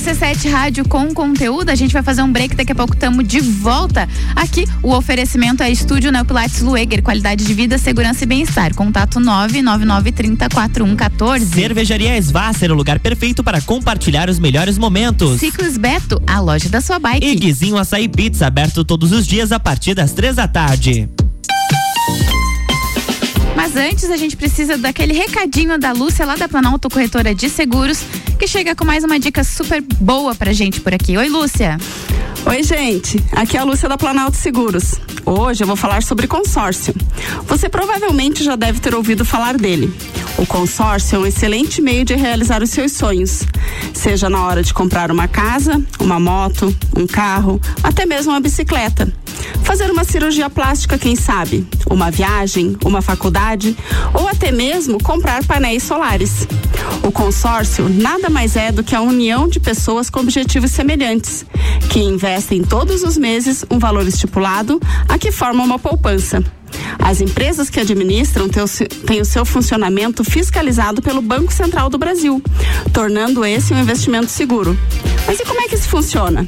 RC7 0.02 0.50
Rádio 0.50 0.88
com 0.88 1.14
conteúdo. 1.14 1.70
A 1.70 1.76
gente 1.76 1.94
vai 1.94 2.02
fazer 2.02 2.24
um 2.24 2.32
break, 2.32 2.56
daqui 2.56 2.72
a 2.72 2.76
pouco 2.76 2.96
estamos 2.96 3.28
de 3.28 3.40
volta. 3.40 4.10
Aqui 4.36 4.66
o 4.82 4.96
oferecimento 4.96 5.62
é 5.62 5.70
Estúdio 5.70 6.12
Neopilates 6.12 6.62
Lueger, 6.62 7.04
qualidade 7.04 7.46
de 7.46 7.54
vida, 7.54 7.78
segurança 7.78 8.24
e 8.24 8.28
bem-estar. 8.28 8.74
Contato 8.74 9.20
999304114. 9.20 11.54
Cervejaria 11.54 12.20
Svasser, 12.20 12.72
o 12.72 12.74
lugar 12.74 12.98
perfeito 13.00 13.44
para 13.44 13.62
compartilhar 13.62 14.28
os 14.28 14.40
melhores 14.40 14.80
momentos. 14.80 15.40
Ciclos 15.40 15.78
Beto, 15.78 16.20
a 16.26 16.40
loja 16.40 16.68
da 16.68 16.82
sua 16.82 16.98
bike. 16.98 17.24
E 17.24 17.36
Guizinho 17.36 17.78
Açaí 17.78 18.08
Pizza, 18.08 18.48
aberto 18.48 18.84
todos 18.84 19.12
os 19.12 19.28
dias 19.28 19.52
a 19.52 19.60
partir 19.60 19.94
das 19.94 20.14
três 20.14 20.36
da 20.36 20.48
tarde. 20.48 21.08
Mas 23.56 23.76
antes 23.76 24.10
a 24.10 24.18
gente 24.18 24.36
precisa 24.36 24.76
daquele 24.76 25.14
recadinho 25.14 25.78
da 25.78 25.92
Lúcia 25.92 26.26
lá 26.26 26.36
da 26.36 26.50
Planalto 26.50 26.90
Corretora 26.90 27.36
de 27.36 27.48
Seguros, 27.48 28.04
que 28.42 28.48
chega 28.48 28.76
com 28.76 28.84
mais 28.84 29.04
uma 29.04 29.20
dica 29.20 29.44
super 29.44 29.84
boa 30.00 30.34
pra 30.34 30.52
gente 30.52 30.82
por 30.82 30.92
aqui. 30.96 31.16
Oi, 31.16 31.30
Lúcia. 31.30 31.78
Oi, 32.44 32.64
gente. 32.64 33.24
Aqui 33.32 33.56
é 33.56 33.60
a 33.60 33.64
Lúcia 33.64 33.88
da 33.88 33.98
Planalto 33.98 34.36
Seguros. 34.36 34.96
Hoje 35.26 35.64
eu 35.64 35.68
vou 35.68 35.76
falar 35.76 36.02
sobre 36.02 36.28
consórcio. 36.28 36.94
Você 37.46 37.70
provavelmente 37.70 38.44
já 38.44 38.56
deve 38.56 38.80
ter 38.80 38.96
ouvido 38.96 39.24
falar 39.24 39.58
dele. 39.58 39.94
O 40.38 40.46
consórcio 40.46 41.18
é 41.18 41.20
um 41.20 41.26
excelente 41.26 41.82
meio 41.82 42.04
de 42.04 42.16
realizar 42.16 42.64
os 42.64 42.72
seus 42.72 42.94
sonhos, 42.94 43.44
seja 43.94 44.30
na 44.30 44.44
hora 44.44 44.64
de 44.64 44.74
comprar 44.74 45.12
uma 45.12 45.28
casa, 45.28 45.82
uma 46.00 46.20
moto, 46.20 46.76
um 46.98 47.06
carro, 47.06 47.62
até 47.84 48.06
mesmo 48.06 48.32
uma 48.32 48.40
bicicleta. 48.40 49.12
Fazer 49.64 49.92
uma 49.92 50.04
cirurgia 50.04 50.50
plástica, 50.50 50.98
quem 50.98 51.16
sabe? 51.16 51.68
Uma 51.90 52.10
viagem, 52.10 52.76
uma 52.84 53.02
faculdade 53.02 53.76
ou 54.14 54.28
até 54.28 54.52
mesmo 54.52 55.02
comprar 55.02 55.46
painéis 55.46 55.84
solares. 55.84 56.48
O 57.04 57.12
consórcio 57.12 57.88
nada 57.88 58.30
mais 58.30 58.56
é 58.56 58.72
do 58.72 58.84
que 58.84 58.96
a 58.96 59.02
união 59.02 59.48
de 59.48 59.60
pessoas 59.60 60.10
com 60.10 60.20
objetivos 60.20 60.72
semelhantes, 60.72 61.46
que 61.90 62.00
investem 62.00 62.31
todos 62.64 63.04
os 63.04 63.18
meses 63.18 63.66
um 63.70 63.80
valor 63.80 64.08
estipulado 64.08 64.80
a 65.08 65.18
que 65.18 65.32
forma 65.32 65.64
uma 65.64 65.80
poupança. 65.80 66.44
As 67.00 67.22
empresas 67.22 67.70
que 67.70 67.80
administram 67.80 68.48
têm 68.50 69.22
o 69.22 69.26
seu 69.26 69.46
funcionamento 69.46 70.24
fiscalizado 70.24 71.02
pelo 71.02 71.22
Banco 71.22 71.52
Central 71.52 71.90
do 71.90 71.98
Brasil, 71.98 72.42
tornando 72.94 73.46
esse 73.46 73.74
um 73.74 73.80
investimento 73.80 74.30
seguro. 74.30 74.78
Mas 75.28 75.40
e 75.40 75.46
como 75.46 75.62
é 75.62 75.68
que 75.68 75.76
isso 75.76 75.88
funciona? 75.88 76.48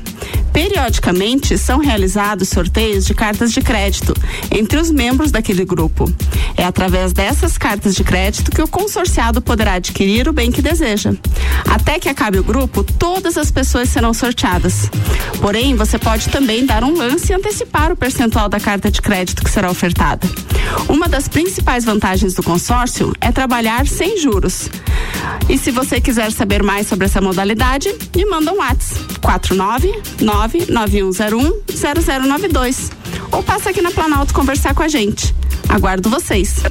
Periodicamente 0.51 1.57
são 1.57 1.79
realizados 1.79 2.49
sorteios 2.49 3.05
de 3.05 3.13
cartas 3.15 3.51
de 3.51 3.59
crédito 3.59 4.13
entre 4.51 4.77
os 4.77 4.91
membros 4.91 5.31
daquele 5.31 5.65
grupo. 5.65 6.11
É 6.55 6.63
através 6.63 7.11
dessas 7.11 7.57
cartas 7.57 7.95
de 7.95 8.03
crédito 8.03 8.51
que 8.51 8.61
o 8.61 8.67
consorciado 8.67 9.41
poderá 9.41 9.73
adquirir 9.73 10.27
o 10.27 10.33
bem 10.33 10.51
que 10.51 10.61
deseja. 10.61 11.13
Até 11.67 11.97
que 11.97 12.07
acabe 12.07 12.37
o 12.37 12.43
grupo, 12.43 12.83
todas 12.83 13.35
as 13.35 13.49
pessoas 13.49 13.89
serão 13.89 14.13
sorteadas. 14.13 14.91
Porém, 15.41 15.75
você 15.75 15.97
pode 15.97 16.29
também 16.29 16.65
dar 16.65 16.83
um 16.83 16.95
lance 16.95 17.31
e 17.31 17.35
antecipar 17.35 17.91
o 17.91 17.97
percentual 17.97 18.47
da 18.47 18.59
carta 18.59 18.91
de 18.91 19.01
crédito 19.01 19.43
que 19.43 19.49
será 19.49 19.71
ofertada. 19.71 20.27
Uma 20.87 21.07
das 21.07 21.27
principais 21.27 21.85
vantagens 21.85 22.33
do 22.33 22.41
consórcio 22.43 23.13
é 23.21 23.31
trabalhar 23.31 23.85
sem 23.87 24.17
juros. 24.17 24.69
E 25.49 25.57
se 25.57 25.71
você 25.71 25.99
quiser 25.99 26.31
saber 26.31 26.61
mais 26.63 26.87
sobre 26.87 27.05
essa 27.05 27.19
modalidade, 27.21 27.93
me 28.15 28.25
manda 28.25 28.53
um 28.53 28.57
WhatsApp 28.57 29.03
49991010092 30.19 32.91
ou 33.31 33.43
passa 33.43 33.71
aqui 33.71 33.81
na 33.81 33.91
Planalto 33.91 34.33
conversar 34.33 34.73
com 34.73 34.83
a 34.83 34.87
gente. 34.87 35.35
Aguardo 35.69 36.09
vocês. 36.09 36.63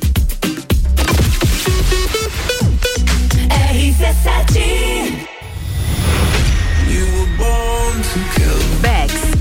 RC7 3.73 5.27
Bex 8.81 8.91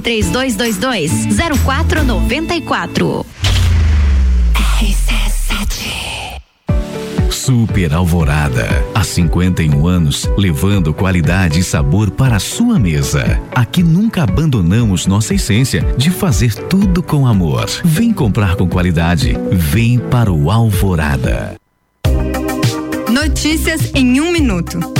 3222 0.00 1.10
0494. 1.64 3.26
Super 7.50 7.94
Alvorada. 7.94 8.68
Há 8.94 9.02
51 9.02 9.84
anos, 9.86 10.30
levando 10.36 10.94
qualidade 10.94 11.58
e 11.58 11.64
sabor 11.64 12.08
para 12.10 12.36
a 12.36 12.38
sua 12.38 12.78
mesa. 12.78 13.40
Aqui 13.52 13.82
nunca 13.82 14.22
abandonamos 14.22 15.06
nossa 15.06 15.34
essência 15.34 15.80
de 15.96 16.10
fazer 16.10 16.54
tudo 16.54 17.02
com 17.02 17.26
amor. 17.26 17.68
Vem 17.84 18.12
comprar 18.12 18.54
com 18.54 18.68
qualidade. 18.68 19.36
Vem 19.50 19.98
para 19.98 20.30
o 20.30 20.48
Alvorada. 20.48 21.56
Notícias 23.10 23.90
em 23.94 24.20
um 24.20 24.30
minuto. 24.30 24.99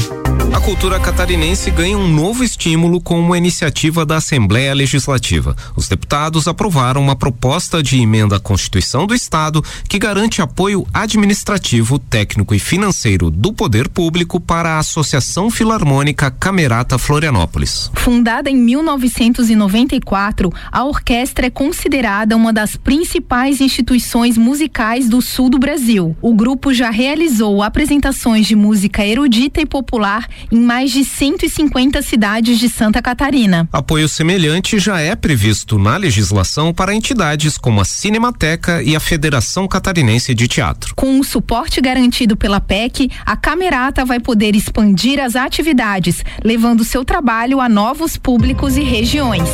A 0.52 0.60
cultura 0.62 1.00
catarinense 1.00 1.70
ganha 1.70 1.96
um 1.96 2.06
novo 2.06 2.44
estímulo 2.44 3.00
com 3.00 3.18
uma 3.18 3.38
iniciativa 3.38 4.04
da 4.04 4.16
Assembleia 4.16 4.74
Legislativa. 4.74 5.56
Os 5.74 5.88
deputados 5.88 6.46
aprovaram 6.46 7.00
uma 7.00 7.16
proposta 7.16 7.82
de 7.82 7.98
emenda 7.98 8.36
à 8.36 8.40
Constituição 8.40 9.06
do 9.06 9.14
Estado 9.14 9.64
que 9.88 9.98
garante 9.98 10.42
apoio 10.42 10.86
administrativo, 10.92 11.98
técnico 11.98 12.54
e 12.54 12.58
financeiro 12.58 13.30
do 13.30 13.52
poder 13.52 13.88
público 13.88 14.38
para 14.38 14.72
a 14.72 14.78
Associação 14.78 15.50
Filarmônica 15.50 16.30
Camerata 16.30 16.98
Florianópolis. 16.98 17.90
Fundada 17.94 18.50
em 18.50 18.56
1994, 18.56 20.52
a 20.70 20.84
orquestra 20.84 21.46
é 21.46 21.50
considerada 21.50 22.36
uma 22.36 22.52
das 22.52 22.76
principais 22.76 23.60
instituições 23.60 24.36
musicais 24.36 25.08
do 25.08 25.22
sul 25.22 25.48
do 25.48 25.58
Brasil. 25.58 26.14
O 26.20 26.34
grupo 26.34 26.74
já 26.74 26.90
realizou 26.90 27.62
apresentações 27.62 28.46
de 28.46 28.54
música 28.54 29.06
erudita 29.06 29.60
e 29.60 29.66
popular 29.66 30.19
em 30.50 30.60
mais 30.60 30.90
de 30.90 31.04
150 31.04 32.02
cidades 32.02 32.58
de 32.58 32.68
Santa 32.68 33.00
Catarina. 33.02 33.68
Apoio 33.72 34.08
semelhante 34.08 34.78
já 34.78 35.00
é 35.00 35.14
previsto 35.14 35.78
na 35.78 35.96
legislação 35.96 36.72
para 36.72 36.94
entidades 36.94 37.56
como 37.56 37.80
a 37.80 37.84
Cinemateca 37.84 38.82
e 38.82 38.96
a 38.96 39.00
Federação 39.00 39.68
Catarinense 39.68 40.34
de 40.34 40.48
Teatro. 40.48 40.94
Com 40.94 41.18
o 41.18 41.24
suporte 41.24 41.80
garantido 41.80 42.36
pela 42.36 42.60
PEC, 42.60 43.10
a 43.24 43.36
Camerata 43.36 44.04
vai 44.04 44.20
poder 44.20 44.54
expandir 44.54 45.20
as 45.20 45.36
atividades, 45.36 46.24
levando 46.44 46.84
seu 46.84 47.04
trabalho 47.04 47.60
a 47.60 47.68
novos 47.68 48.16
públicos 48.16 48.76
e 48.76 48.82
regiões. 48.82 49.48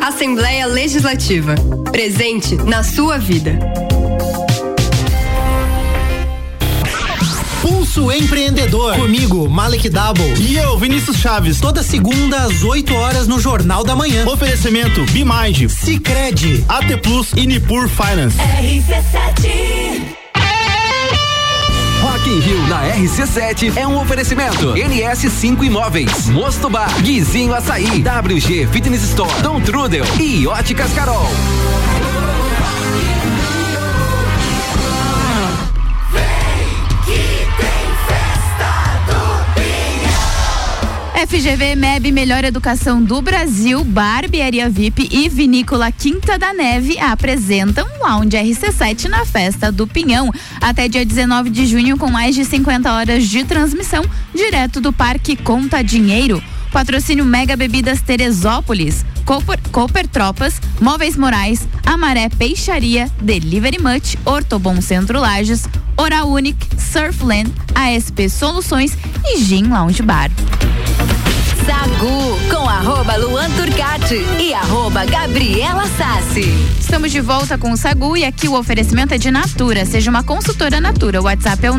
Assembleia 0.00 0.66
Legislativa. 0.66 1.54
Presente 1.92 2.56
na 2.56 2.82
sua 2.82 3.18
vida. 3.18 3.58
Pulso 7.90 8.12
Empreendedor. 8.12 8.94
Comigo, 8.94 9.48
Malek 9.48 9.88
Double. 9.88 10.32
E 10.38 10.56
eu, 10.56 10.78
Vinícius 10.78 11.16
Chaves. 11.16 11.60
Toda 11.60 11.82
segunda 11.82 12.44
às 12.44 12.62
8 12.62 12.94
horas 12.94 13.26
no 13.26 13.40
Jornal 13.40 13.82
da 13.82 13.96
Manhã. 13.96 14.24
Oferecimento 14.28 15.04
Bimind, 15.06 15.68
Cicred, 15.68 16.64
AT 16.68 16.96
Plus 17.02 17.32
e 17.32 17.46
Nipur 17.48 17.88
Finance. 17.88 18.36
RC7 18.38 20.02
Rock 22.00 22.30
in 22.30 22.38
Rio 22.38 22.62
na 22.68 22.94
RC7 22.94 23.76
é 23.76 23.84
um 23.84 24.00
oferecimento. 24.00 24.72
NS5 24.74 25.64
Imóveis, 25.64 26.28
Mosto 26.28 26.70
Bar, 26.70 26.94
Guizinho 27.02 27.52
Açaí, 27.52 28.04
WG 28.04 28.68
Fitness 28.68 29.02
Store, 29.02 29.42
Dom 29.42 29.60
Trudel 29.60 30.04
e 30.20 30.46
Óticas 30.46 30.92
Carol. 30.92 31.28
FGV 41.26 41.76
MEB 41.76 42.12
Melhor 42.12 42.44
Educação 42.44 43.02
do 43.02 43.20
Brasil, 43.20 43.84
Barbearia 43.84 44.70
VIP 44.70 45.06
e 45.12 45.28
Vinícola 45.28 45.92
Quinta 45.92 46.38
da 46.38 46.54
Neve 46.54 46.98
apresentam 46.98 47.86
Lounge 48.00 48.38
RC7 48.38 49.04
na 49.04 49.26
Festa 49.26 49.70
do 49.70 49.86
Pinhão. 49.86 50.32
Até 50.62 50.88
dia 50.88 51.04
19 51.04 51.50
de 51.50 51.66
junho, 51.66 51.98
com 51.98 52.10
mais 52.10 52.34
de 52.34 52.42
50 52.42 52.90
horas 52.90 53.28
de 53.28 53.44
transmissão, 53.44 54.02
direto 54.34 54.80
do 54.80 54.94
Parque 54.94 55.36
Conta 55.36 55.84
Dinheiro. 55.84 56.42
Patrocínio 56.72 57.26
Mega 57.26 57.54
Bebidas 57.54 58.00
Teresópolis, 58.00 59.04
Cooper, 59.26 59.60
Cooper 59.70 60.08
Tropas, 60.08 60.58
Móveis 60.80 61.18
Morais, 61.18 61.68
Amaré 61.84 62.30
Peixaria, 62.30 63.10
Delivery 63.20 63.78
Much, 63.78 64.16
Ortobon 64.24 64.80
Centro 64.80 65.20
Lages, 65.20 65.68
Oral 65.98 66.30
Unique, 66.30 66.66
Surfland, 66.80 67.52
ASP 67.74 68.30
Soluções 68.30 68.96
e 69.22 69.38
Gin 69.44 69.64
Lounge 69.64 70.02
Bar. 70.02 70.30
Sagu 71.66 72.38
com 72.50 72.68
arroba 72.68 73.16
Luan 73.16 73.50
Turcati 73.50 74.24
e 74.38 74.54
arroba 74.54 75.04
Gabriela 75.04 75.84
Sassi. 75.96 76.52
Estamos 76.80 77.12
de 77.12 77.20
volta 77.20 77.58
com 77.58 77.72
o 77.72 77.76
Sagu 77.76 78.16
e 78.16 78.24
aqui 78.24 78.48
o 78.48 78.58
oferecimento 78.58 79.14
é 79.14 79.18
de 79.18 79.30
Natura. 79.30 79.84
Seja 79.84 80.10
uma 80.10 80.22
consultora 80.22 80.80
Natura. 80.80 81.20
O 81.20 81.24
WhatsApp 81.24 81.66
é 81.66 81.70
o 81.70 81.78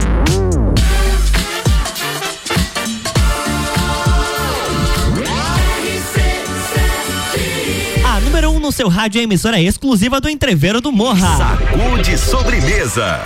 No 8.61 8.71
seu 8.71 8.87
rádio 8.87 9.19
a 9.19 9.23
emissora 9.23 9.59
exclusiva 9.59 10.21
do 10.21 10.29
Entreveiro 10.29 10.79
do 10.79 10.91
Morra. 10.91 11.37
Sacude 11.37 12.17
sobremesa. 12.17 13.19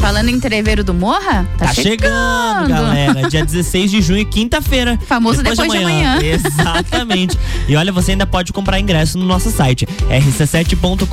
Falando 0.00 0.28
em 0.30 0.40
Treveiro 0.40 0.82
do 0.82 0.94
Morra, 0.94 1.46
tá, 1.58 1.66
Tá 1.66 1.74
chegando, 1.74 2.68
galera. 2.68 3.28
Dia 3.28 3.44
16 3.44 3.90
de 3.90 4.00
junho, 4.00 4.24
quinta-feira. 4.26 4.98
Famoso 5.06 5.42
depois 5.42 5.70
de 5.70 5.76
amanhã. 5.78 6.18
Exatamente. 6.22 7.36
e 7.68 7.76
olha, 7.76 7.92
você 7.92 8.12
ainda 8.12 8.24
pode 8.26 8.50
comprar 8.52 8.80
ingresso 8.80 9.18
no 9.18 9.26
nosso 9.26 9.50
site, 9.50 9.86
rc7.com.br. 10.08 11.04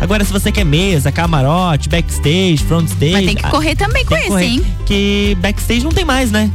Agora, 0.00 0.24
se 0.24 0.32
você 0.32 0.50
quer 0.50 0.64
mesa, 0.64 1.12
camarote, 1.12 1.88
backstage, 1.90 2.58
front 2.66 2.88
stage. 2.88 3.12
Mas 3.12 3.26
tem 3.26 3.36
que 3.36 3.50
correr 3.50 3.76
também 3.76 4.04
com 4.06 4.16
esse, 4.16 4.28
correr, 4.28 4.46
hein? 4.46 4.64
Que 4.86 5.36
backstage 5.40 5.84
não 5.84 5.92
tem 5.92 6.04
mais, 6.04 6.30
né? 6.30 6.50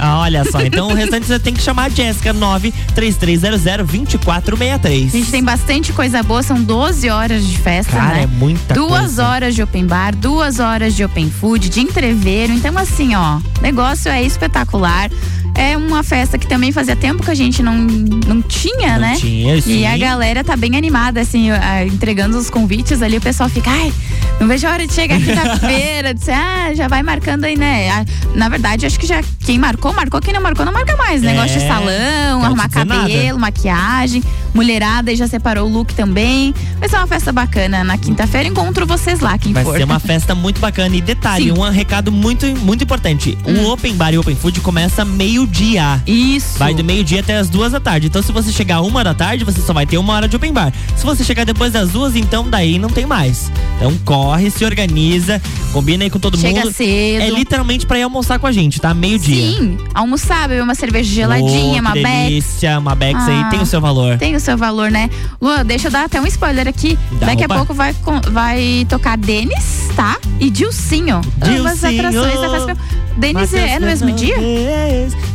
Ah, 0.00 0.18
olha 0.20 0.44
só. 0.50 0.60
Então 0.60 0.88
o 0.88 0.94
restante 0.94 1.24
você 1.26 1.38
tem 1.38 1.54
que 1.54 1.62
chamar 1.62 1.84
a 1.84 1.88
Jéssica 1.88 2.34
933002463. 2.34 5.06
A 5.06 5.10
gente 5.10 5.30
tem 5.30 5.44
bastante 5.44 5.92
coisa 5.92 6.20
boa, 6.22 6.42
são 6.42 6.60
12 6.60 7.08
horas 7.08 7.46
de 7.46 7.56
festa, 7.58 7.92
Cara, 7.92 8.14
né? 8.16 8.22
é 8.24 8.26
muita 8.26 8.74
Duas 8.74 9.00
coisa. 9.02 9.24
horas 9.26 9.54
de 9.54 9.62
open 9.62 9.86
bar, 9.86 10.14
duas 10.16 10.58
horas 10.58 10.79
de 10.88 11.04
open 11.04 11.30
food, 11.30 11.68
de 11.68 11.80
entreveiro. 11.80 12.52
Então, 12.52 12.76
assim, 12.78 13.14
ó, 13.14 13.40
negócio 13.60 14.10
é 14.10 14.22
espetacular. 14.22 15.10
É 15.54 15.76
uma 15.76 16.02
festa 16.02 16.38
que 16.38 16.46
também 16.46 16.72
fazia 16.72 16.96
tempo 16.96 17.22
que 17.22 17.30
a 17.30 17.34
gente 17.34 17.62
não, 17.62 17.74
não 17.74 18.40
tinha, 18.40 18.94
Não 18.94 19.00
né? 19.00 19.09
Tinha, 19.20 19.56
E 19.66 19.86
a 19.86 19.96
galera 19.96 20.42
tá 20.44 20.56
bem 20.56 20.76
animada, 20.76 21.20
assim, 21.20 21.48
entregando 21.92 22.38
os 22.38 22.48
convites 22.50 23.02
ali, 23.02 23.16
o 23.18 23.20
pessoal 23.20 23.48
fica, 23.48 23.70
ai, 23.70 23.92
não 24.40 24.46
vejo 24.48 24.66
a 24.66 24.70
hora 24.70 24.86
de 24.86 24.92
chegar 24.92 25.18
quinta-feira. 25.18 26.12
Disse, 26.14 26.30
ah, 26.30 26.72
já 26.74 26.88
vai 26.88 27.02
marcando 27.02 27.44
aí, 27.44 27.56
né? 27.56 27.90
Ah, 27.90 28.04
Na 28.34 28.48
verdade, 28.48 28.86
acho 28.86 28.98
que 28.98 29.06
já 29.06 29.22
quem 29.44 29.58
marcou, 29.58 29.92
marcou, 29.92 30.20
quem 30.20 30.32
não 30.32 30.40
marcou, 30.40 30.64
não 30.64 30.72
marca 30.72 30.96
mais. 30.96 31.22
Negócio 31.22 31.58
de 31.58 31.64
É, 31.64 31.68
salão, 31.68 32.44
arrumar 32.44 32.66
dizer 32.68 32.84
nada. 32.84 33.00
cabelo, 33.02 33.38
maquiagem, 33.38 34.22
mulherada 34.54 35.12
e 35.12 35.16
já 35.16 35.26
separou 35.28 35.68
o 35.68 35.72
look 35.72 35.94
também. 35.94 36.54
Vai 36.78 36.88
ser 36.88 36.96
uma 36.96 37.06
festa 37.06 37.32
bacana. 37.32 37.84
Na 37.84 37.98
quinta-feira 37.98 38.48
encontro 38.48 38.86
vocês 38.86 39.20
lá, 39.20 39.36
quem 39.38 39.52
Vai 39.52 39.64
for. 39.64 39.76
ser 39.76 39.84
uma 39.84 39.98
festa 40.00 40.34
muito 40.34 40.60
bacana. 40.60 40.94
E 40.96 41.00
detalhe, 41.00 41.44
Sim. 41.46 41.52
um 41.58 41.68
recado 41.70 42.10
muito, 42.10 42.46
muito 42.58 42.84
importante. 42.84 43.36
O 43.44 43.50
Hum. 43.50 43.70
Open 43.72 43.94
Bar 43.94 44.12
e 44.14 44.18
Open 44.18 44.34
Food 44.36 44.60
começa 44.60 45.04
meio-dia. 45.04 46.02
Isso. 46.06 46.58
Vai 46.58 46.74
do 46.74 46.82
meio-dia 46.84 47.20
até 47.20 47.36
as 47.36 47.48
duas 47.48 47.72
da 47.72 47.80
tarde. 47.80 48.06
Então, 48.06 48.22
se 48.22 48.32
você 48.32 48.50
chegar 48.52 48.80
uma 48.80 49.02
da 49.04 49.09
tarde, 49.14 49.44
você 49.44 49.60
só 49.60 49.72
vai 49.72 49.86
ter 49.86 49.98
uma 49.98 50.12
hora 50.14 50.28
de 50.28 50.36
Open 50.36 50.52
Bar. 50.52 50.72
Se 50.96 51.04
você 51.04 51.22
chegar 51.24 51.44
depois 51.44 51.72
das 51.72 51.90
duas, 51.90 52.14
então 52.16 52.48
daí 52.48 52.78
não 52.78 52.88
tem 52.88 53.06
mais. 53.06 53.50
Então, 53.76 53.96
corre, 54.04 54.50
se 54.50 54.64
organiza, 54.64 55.40
combina 55.72 56.04
aí 56.04 56.10
com 56.10 56.18
todo 56.18 56.36
Chega 56.38 56.60
mundo. 56.64 56.72
cedo. 56.72 57.22
É 57.22 57.30
literalmente 57.30 57.86
pra 57.86 57.98
ir 57.98 58.02
almoçar 58.02 58.38
com 58.38 58.46
a 58.46 58.52
gente, 58.52 58.80
tá? 58.80 58.92
Meio-dia. 58.94 59.42
Sim, 59.58 59.78
almoçar, 59.94 60.48
beber 60.48 60.62
uma 60.62 60.74
cerveja 60.74 61.12
geladinha, 61.12 61.76
Oh, 61.76 61.80
uma 61.80 61.92
que 61.92 62.02
Bex. 62.02 62.24
delícia, 62.28 62.78
uma 62.78 62.94
Bex 62.94 63.18
Ah, 63.20 63.26
aí 63.26 63.50
tem 63.50 63.60
o 63.60 63.66
seu 63.66 63.80
valor. 63.80 64.18
Tem 64.18 64.34
o 64.36 64.40
seu 64.40 64.56
valor, 64.56 64.90
né? 64.90 65.08
Lua, 65.40 65.64
deixa 65.64 65.88
eu 65.88 65.92
dar 65.92 66.04
até 66.04 66.20
um 66.20 66.26
spoiler 66.26 66.66
aqui. 66.68 66.98
Dá, 67.12 67.26
Daqui 67.26 67.44
opa. 67.44 67.54
a 67.54 67.56
pouco 67.58 67.74
vai, 67.74 67.94
vai 68.32 68.86
tocar 68.88 69.16
Denis, 69.16 69.88
tá? 69.96 70.18
E 70.38 70.50
Dilcinho. 70.50 71.20
Ambas 71.40 71.80
Dilcinho. 71.80 72.06
atrações 72.08 72.40
da 72.40 72.50
festa. 72.50 72.76
Denis 73.16 73.52
é, 73.52 73.70
é 73.72 73.78
no 73.80 73.86
mesmo 73.86 74.12
dia? 74.12 74.36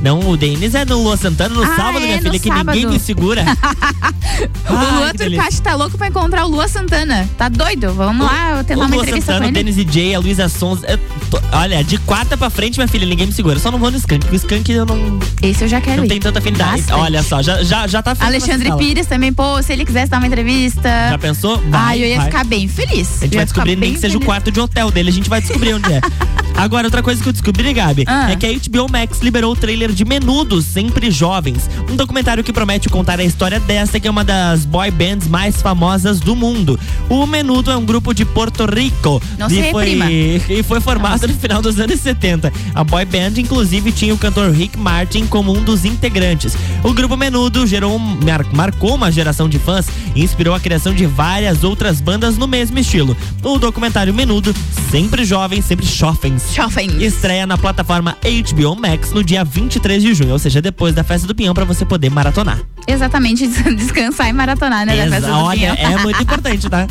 Não, 0.01 0.19
o 0.29 0.37
Denis 0.37 0.73
é 0.75 0.85
no 0.85 1.01
Lua 1.03 1.17
Santana 1.17 1.53
no 1.53 1.63
Ah, 1.63 1.75
sábado, 1.75 1.97
é, 2.03 2.07
minha 2.07 2.21
filha, 2.21 2.39
que 2.39 2.49
ninguém 2.49 2.65
sábado. 2.81 2.89
me 2.89 2.99
segura. 2.99 3.45
o 4.69 4.73
Lua 4.73 5.11
que 5.11 5.17
delícia. 5.17 5.43
Turcati 5.43 5.61
tá 5.61 5.75
louco 5.75 5.97
pra 5.97 6.07
encontrar 6.07 6.45
o 6.45 6.49
Lua 6.49 6.67
Santana. 6.67 7.27
Tá 7.37 7.49
doido? 7.49 7.93
Vamos 7.93 8.25
lá, 8.25 8.57
eu 8.57 8.63
tentar 8.63 8.81
O 8.81 8.83
uma 8.83 8.87
Lua 8.95 9.03
entrevista 9.03 9.33
Santana, 9.33 9.49
o 9.49 9.53
com 9.53 9.57
ele. 9.59 9.71
Denis 9.71 9.75
DJ, 9.75 10.15
a 10.15 10.19
Luísa 10.19 10.49
Sons. 10.49 10.79
eu 10.87 10.97
tô- 11.29 11.39
olha, 11.51 11.83
de 11.83 11.97
quarta 11.99 12.35
pra 12.37 12.49
frente, 12.49 12.77
minha 12.77 12.87
filha, 12.87 13.05
ninguém 13.05 13.27
me 13.27 13.33
segura. 13.33 13.59
Só 13.59 13.71
não 13.71 13.79
vou 13.79 13.91
no 13.91 13.97
Skank, 13.97 14.21
porque 14.21 14.35
o 14.35 14.37
Skank 14.37 14.71
eu 14.71 14.85
não, 14.85 15.19
Esse 15.41 15.63
eu 15.63 15.67
já 15.67 15.81
quero 15.81 15.97
não 15.97 16.05
ir. 16.05 16.09
tenho 16.09 16.21
tanta 16.21 16.39
afinidade. 16.39 16.81
Bastante. 16.81 16.99
Olha 16.99 17.23
só, 17.23 17.41
já, 17.41 17.63
já, 17.63 17.87
já 17.87 18.01
tá 18.01 18.15
Alexandre. 18.19 18.71
Pires 18.77 19.07
também, 19.07 19.31
pô, 19.33 19.61
se 19.61 19.71
ele 19.73 19.85
quisesse 19.85 20.09
dar 20.11 20.17
uma 20.17 20.27
entrevista. 20.27 20.89
Já 21.09 21.17
pensou? 21.17 21.57
Vai, 21.69 21.81
Ai, 21.81 22.03
eu 22.03 22.07
ia 22.07 22.17
vai. 22.17 22.25
ficar 22.25 22.43
bem 22.43 22.67
feliz. 22.67 23.21
A 23.21 23.25
gente 23.25 23.35
vai 23.35 23.45
descobrir 23.45 23.75
nem 23.75 23.93
que 23.93 23.99
seja 23.99 24.17
o 24.17 24.21
quarto 24.21 24.51
de 24.51 24.59
hotel 24.59 24.91
dele, 24.91 25.09
a 25.09 25.13
gente 25.13 25.29
vai 25.29 25.41
descobrir 25.41 25.73
onde 25.73 25.91
é. 25.93 26.01
Agora, 26.57 26.87
outra 26.87 27.03
coisa 27.03 27.21
que 27.21 27.27
eu 27.27 27.33
descobri, 27.33 27.73
Gabi, 27.73 28.05
Ah. 28.07 28.31
é 28.31 28.35
que 28.37 28.45
a 28.45 28.49
HBO 28.53 28.89
Max 28.89 29.19
liberou 29.21 29.51
o 29.51 29.55
trailer 29.57 29.91
de 29.91 30.05
Menudos, 30.05 30.63
Sempre 30.65 31.11
Jovens. 31.11 31.69
Um 31.91 31.97
documentário 31.97 32.43
que 32.45 32.53
promete 32.53 32.87
contar 32.87 33.19
a 33.19 33.23
história 33.25 33.54
dessa, 33.59 33.99
que 33.99 34.07
é 34.07 34.11
uma 34.11 34.23
das 34.23 34.65
boy 34.65 34.89
bands 34.91 35.27
mais 35.27 35.61
famosas 35.61 36.19
do 36.19 36.35
mundo. 36.35 36.79
O 37.09 37.25
Menudo 37.25 37.71
é 37.71 37.77
um 37.77 37.85
grupo 37.85 38.13
de 38.13 38.25
Porto 38.25 38.65
Rico. 38.65 39.21
Não 39.37 39.47
e 39.49 39.71
foi, 39.71 39.91
e 40.49 40.63
foi 40.63 40.79
formado 40.81 41.27
no 41.27 41.33
final 41.33 41.61
dos 41.61 41.79
anos 41.79 41.99
70. 41.99 42.51
A 42.73 42.83
boy 42.83 43.05
band, 43.05 43.33
inclusive, 43.37 43.91
tinha 43.91 44.13
o 44.13 44.17
cantor 44.17 44.51
Rick 44.51 44.77
Martin 44.77 45.25
como 45.27 45.51
um 45.55 45.63
dos 45.63 45.85
integrantes. 45.85 46.55
O 46.83 46.93
grupo 46.93 47.15
Menudo 47.17 47.65
gerou, 47.67 47.97
mar- 47.97 48.45
marcou 48.53 48.95
uma 48.95 49.11
geração 49.11 49.47
de 49.49 49.57
fãs 49.59 49.87
e 50.15 50.23
inspirou 50.23 50.53
a 50.53 50.59
criação 50.59 50.93
de 50.93 51.05
várias 51.05 51.63
outras 51.63 51.99
bandas 52.01 52.37
no 52.37 52.47
mesmo 52.47 52.77
estilo. 52.79 53.15
O 53.43 53.57
documentário 53.57 54.13
Menudo, 54.13 54.53
sempre 54.91 55.23
jovem, 55.25 55.61
sempre 55.61 55.85
jovens, 55.85 56.43
Jovens. 56.53 56.93
estreia 57.01 57.45
na 57.45 57.57
plataforma 57.57 58.15
HBO 58.23 58.75
Max 58.75 59.11
no 59.11 59.23
dia 59.23 59.43
23 59.43 60.01
de 60.01 60.13
junho, 60.13 60.31
ou 60.33 60.39
seja, 60.39 60.61
depois 60.61 60.93
da 60.95 61.03
festa 61.03 61.27
do 61.27 61.35
Pinhão 61.35 61.53
para 61.53 61.65
você 61.65 61.85
poder 61.85 62.09
maratonar. 62.09 62.59
Exatamente, 62.87 63.44
descansar 63.75 64.29
e 64.29 64.33
maratonar, 64.33 64.85
né? 64.85 64.95
Da 64.95 65.11
festa 65.11 65.27
do 65.27 65.33
Olha, 65.33 65.67
é 65.77 65.97
muito 65.97 66.21
importante, 66.21 66.69
tá? 66.69 66.87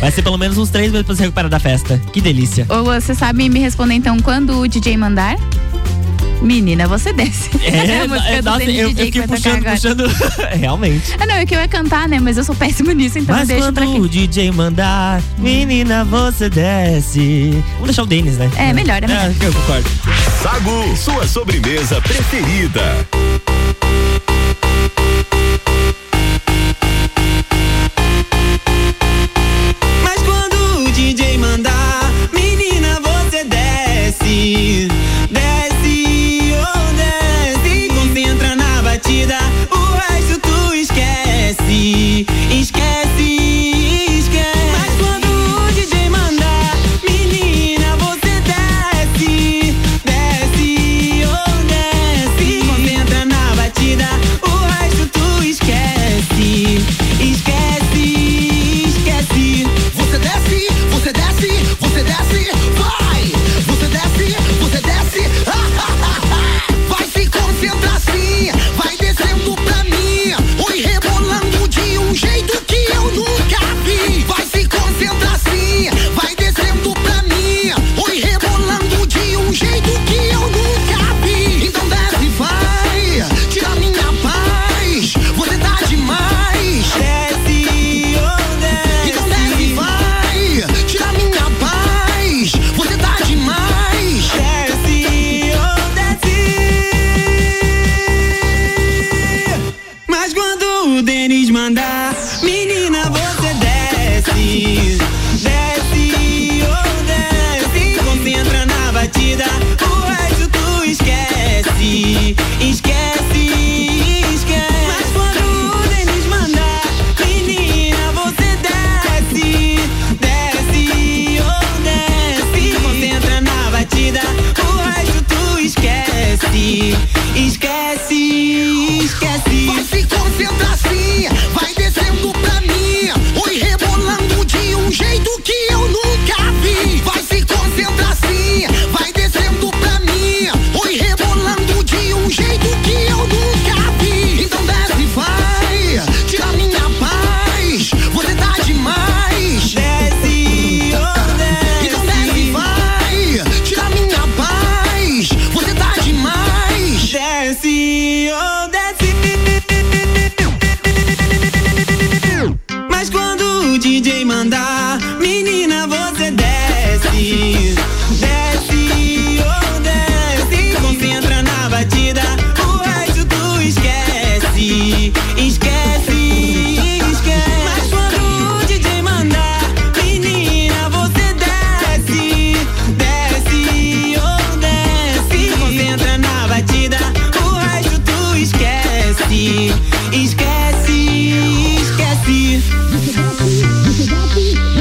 Vai 0.00 0.10
ser 0.10 0.22
pelo 0.22 0.38
menos 0.38 0.58
uns 0.58 0.70
três 0.70 0.90
meses 0.92 1.06
pra 1.06 1.14
se 1.14 1.22
recuperar 1.22 1.50
da 1.50 1.58
festa. 1.58 2.00
Que 2.12 2.20
delícia. 2.20 2.66
Ô, 2.68 2.76
Lua, 2.76 3.00
você 3.00 3.14
sabe 3.14 3.48
me 3.48 3.58
responder 3.58 3.94
então 3.94 4.18
quando 4.20 4.58
o 4.60 4.68
DJ 4.68 4.96
mandar? 4.96 5.36
Menina, 6.42 6.86
você 6.86 7.12
desce. 7.12 7.50
É, 7.68 8.00
a 8.02 8.08
música 8.08 8.28
é, 8.30 8.42
do 8.42 8.44
nossa, 8.50 8.62
eu, 8.64 8.66
DJ 8.66 8.82
eu 8.84 8.94
que 8.94 9.04
fiquei 9.04 9.22
puxando, 9.22 9.64
puxando. 9.64 10.04
Realmente. 10.58 11.14
Ah, 11.18 11.26
não, 11.26 11.34
é 11.34 11.44
que 11.44 11.54
eu 11.54 11.60
ia 11.60 11.68
cantar, 11.68 12.08
né? 12.08 12.18
Mas 12.18 12.36
eu 12.38 12.44
sou 12.44 12.54
péssima 12.54 12.94
nisso, 12.94 13.18
então 13.18 13.34
Mas 13.34 13.50
eu 13.50 13.56
deixo 13.56 13.72
pra 13.72 13.84
quem. 13.84 14.00
o 14.00 14.08
DJ 14.08 14.50
mandar, 14.52 15.20
menina, 15.36 16.04
você 16.04 16.48
desce. 16.48 17.62
Vamos 17.72 17.86
deixar 17.86 18.04
o 18.04 18.06
Denis, 18.06 18.38
né? 18.38 18.50
É, 18.56 18.72
melhor, 18.72 19.02
é 19.02 19.06
melhor. 19.06 19.34
eu 19.40 19.52
concordo. 19.52 19.90
Sagu, 20.42 20.96
sua 20.96 21.26
sobremesa 21.26 22.00
preferida. 22.00 23.06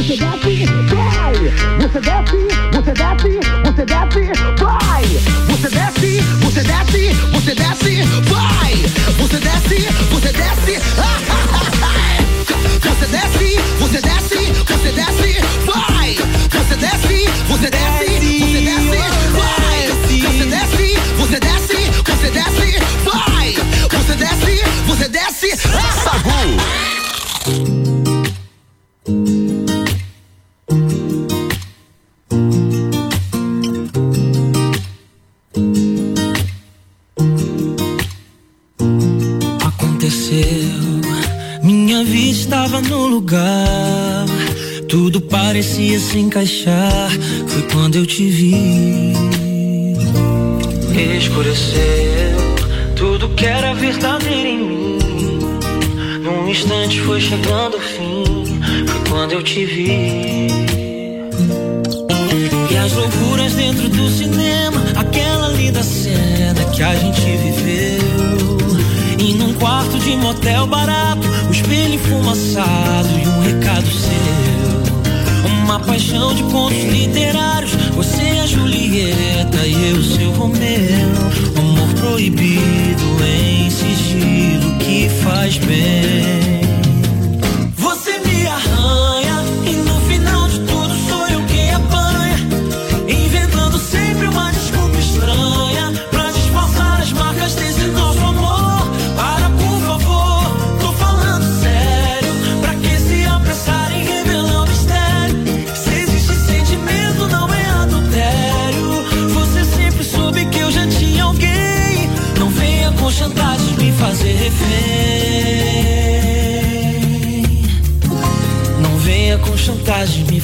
você 0.07 0.15
desce, 0.15 0.65
vai. 0.85 1.33
Você 1.81 1.99
desce, 1.99 2.47
você 2.71 2.93
desce, 2.93 3.39
você 3.65 3.85
desce, 3.85 4.31
vai. 4.57 5.03
Você 5.49 5.69
desce, 5.69 6.21
você 6.39 6.63
desce, 6.63 7.13
você 7.33 7.55
desce, 7.55 8.03
vai. 8.29 8.73
Você 9.17 9.37
desce, 9.37 9.87
você 10.09 10.31
desce, 10.31 10.81
ah, 10.97 11.19
ah. 11.29 11.46
encaixar 46.37 47.09
foi 47.47 47.61
quando 47.73 47.95
eu 47.95 48.05
te 48.05 48.29
vi. 48.29 49.13
Escureceu 51.17 52.37
tudo 52.95 53.29
que 53.29 53.45
era 53.45 53.73
verdadeiro 53.73 54.47
em 54.47 54.57
mim. 54.59 54.99
Num 56.21 56.47
instante 56.47 56.99
foi 57.01 57.19
chegando 57.19 57.77
o 57.77 57.79
fim, 57.79 58.45
foi 58.85 59.09
quando 59.09 59.31
eu 59.31 59.43
te 59.43 59.65
vi. 59.65 60.36
de 76.33 76.43
contos 76.43 76.83
literários. 76.83 77.71
Você 77.95 78.21
é 78.21 78.41
a 78.41 78.45
Julieta 78.45 79.65
e 79.65 79.89
eu 79.89 80.03
seu 80.03 80.31
Romeu. 80.31 81.09
Amor 81.57 81.93
proibido 81.99 83.23
em 83.23 83.69
sigilo 83.69 84.77
que 84.79 85.09
faz 85.23 85.57
bem. 85.57 85.96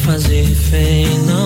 fazer 0.03 0.41
refém, 0.41 1.17
não 1.19 1.42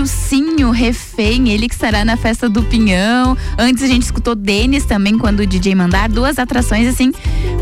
ouvindo 0.00 0.04
Dilcinho 0.04 0.70
Refém, 1.20 1.50
ele 1.50 1.68
que 1.68 1.74
estará 1.74 2.02
na 2.02 2.16
festa 2.16 2.48
do 2.48 2.62
Pinhão. 2.62 3.36
Antes 3.58 3.82
a 3.82 3.86
gente 3.86 4.04
escutou 4.04 4.34
Denis 4.34 4.86
também, 4.86 5.18
quando 5.18 5.40
o 5.40 5.46
DJ 5.46 5.74
mandar. 5.74 6.08
Duas 6.08 6.38
atrações, 6.38 6.88
assim, 6.88 7.12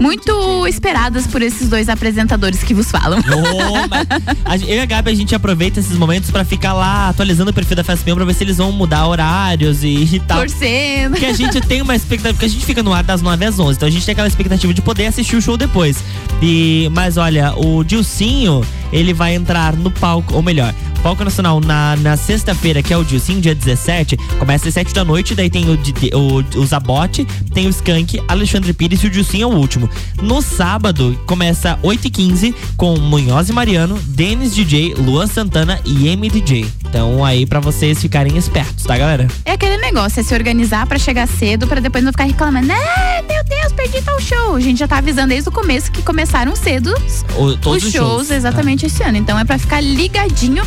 muito 0.01 0.65
esperadas 0.69 1.27
por 1.27 1.43
esses 1.43 1.69
dois 1.69 1.89
apresentadores 1.89 2.63
que 2.63 2.73
vos 2.73 2.89
falam. 2.89 3.19
Oh, 3.19 4.55
eu 4.65 4.77
e 4.77 4.79
a 4.79 4.87
Gabi, 4.87 5.11
a 5.11 5.15
gente 5.15 5.35
aproveita 5.35 5.81
esses 5.81 5.99
momentos 5.99 6.31
pra 6.31 6.45
ficar 6.45 6.73
lá 6.73 7.09
atualizando 7.09 7.51
o 7.51 7.55
perfil 7.55 7.75
da 7.75 7.83
Festa 7.83 8.05
Pinhão 8.05 8.17
pra 8.17 8.25
ver 8.25 8.35
se 8.35 8.45
eles 8.45 8.59
vão 8.59 8.71
mudar 8.71 9.09
horários 9.09 9.83
e, 9.83 10.05
e 10.15 10.21
tal. 10.27 10.39
Torcendo. 10.39 11.11
Porque 11.11 11.27
a 11.27 11.33
gente 11.33 11.61
tem 11.63 11.83
uma 11.83 11.97
expectativa, 11.97 12.35
porque 12.35 12.47
a 12.47 12.51
gente 12.51 12.65
fica 12.65 12.81
no 12.81 12.93
ar 12.93 13.03
das 13.03 13.21
9 13.21 13.45
às 13.45 13.59
11, 13.59 13.77
então 13.77 13.89
a 13.89 13.91
gente 13.91 14.07
tem 14.07 14.13
aquela 14.13 14.29
expectativa 14.29 14.73
de 14.73 14.83
poder 14.83 15.07
assistir 15.07 15.35
o 15.35 15.43
show 15.43 15.57
depois. 15.57 15.99
E, 16.41 16.89
mas 16.93 17.17
olha, 17.17 17.55
o 17.57 17.83
Dilcinho, 17.83 18.65
ele 18.93 19.13
vai 19.13 19.35
entrar 19.35 19.75
no 19.75 19.91
palco, 19.91 20.35
ou 20.37 20.43
melhor, 20.43 20.73
palco 21.03 21.25
nacional 21.25 21.61
na, 21.61 21.97
na 21.97 22.17
sexta-feira, 22.17 22.83
que 22.83 22.93
é 22.93 22.97
o 22.97 23.05
Dilcinho, 23.05 23.41
dia 23.49 23.55
17, 23.55 24.16
começa 24.38 24.68
às 24.68 24.74
7 24.74 24.92
da 24.92 25.05
noite, 25.05 25.34
daí 25.34 25.49
tem 25.49 25.64
o, 25.68 25.78
o, 26.14 26.61
o 26.61 26.66
Zabote, 26.66 27.26
tem 27.55 27.66
o 27.66 27.70
Skank, 27.70 28.20
Alexandre 28.28 28.72
Pires 28.72 29.03
e 29.03 29.07
o 29.07 29.11
Dilcinho 29.11 29.44
é 29.44 29.46
o 29.46 29.57
último. 29.57 29.88
No 30.22 30.42
sábado, 30.42 31.18
começa 31.26 31.78
8h15 31.82 32.55
com 32.76 32.96
Munhoz 32.99 33.49
e 33.49 33.53
Mariano, 33.53 33.99
Denis 34.09 34.55
DJ, 34.55 34.94
Luan 34.94 35.26
Santana 35.26 35.80
e 35.84 36.14
MDJ. 36.16 36.66
Então 36.89 37.24
aí 37.24 37.45
pra 37.45 37.61
vocês 37.61 38.01
ficarem 38.01 38.36
espertos, 38.36 38.84
tá, 38.84 38.97
galera? 38.97 39.28
É 39.45 39.53
aquele 39.53 39.76
negócio, 39.76 40.20
é 40.20 40.22
se 40.22 40.32
organizar 40.34 40.86
pra 40.86 40.99
chegar 40.99 41.26
cedo, 41.28 41.66
pra 41.66 41.80
depois 41.80 42.03
não 42.03 42.12
ficar 42.12 42.24
reclamando. 42.24 42.72
Ah, 42.72 43.22
meu 43.28 43.45
Deus, 43.45 43.72
perdi 43.74 44.01
tal 44.03 44.18
show. 44.20 44.57
A 44.57 44.61
gente 44.61 44.78
já 44.78 44.89
tá 44.89 44.99
avisando 44.99 45.28
desde 45.28 45.49
o 45.49 45.53
começo 45.53 45.93
que 45.93 46.03
começaram 46.03 46.57
cedo 46.57 46.95
O- 47.36 47.57
todos 47.57 47.84
os 47.84 47.93
shows, 47.93 48.09
shows. 48.26 48.30
exatamente 48.30 48.86
esse 48.86 49.03
ano. 49.03 49.18
Então 49.18 49.39
é 49.39 49.45
pra 49.45 49.59
ficar 49.59 49.80
ligadinho. 49.82 50.62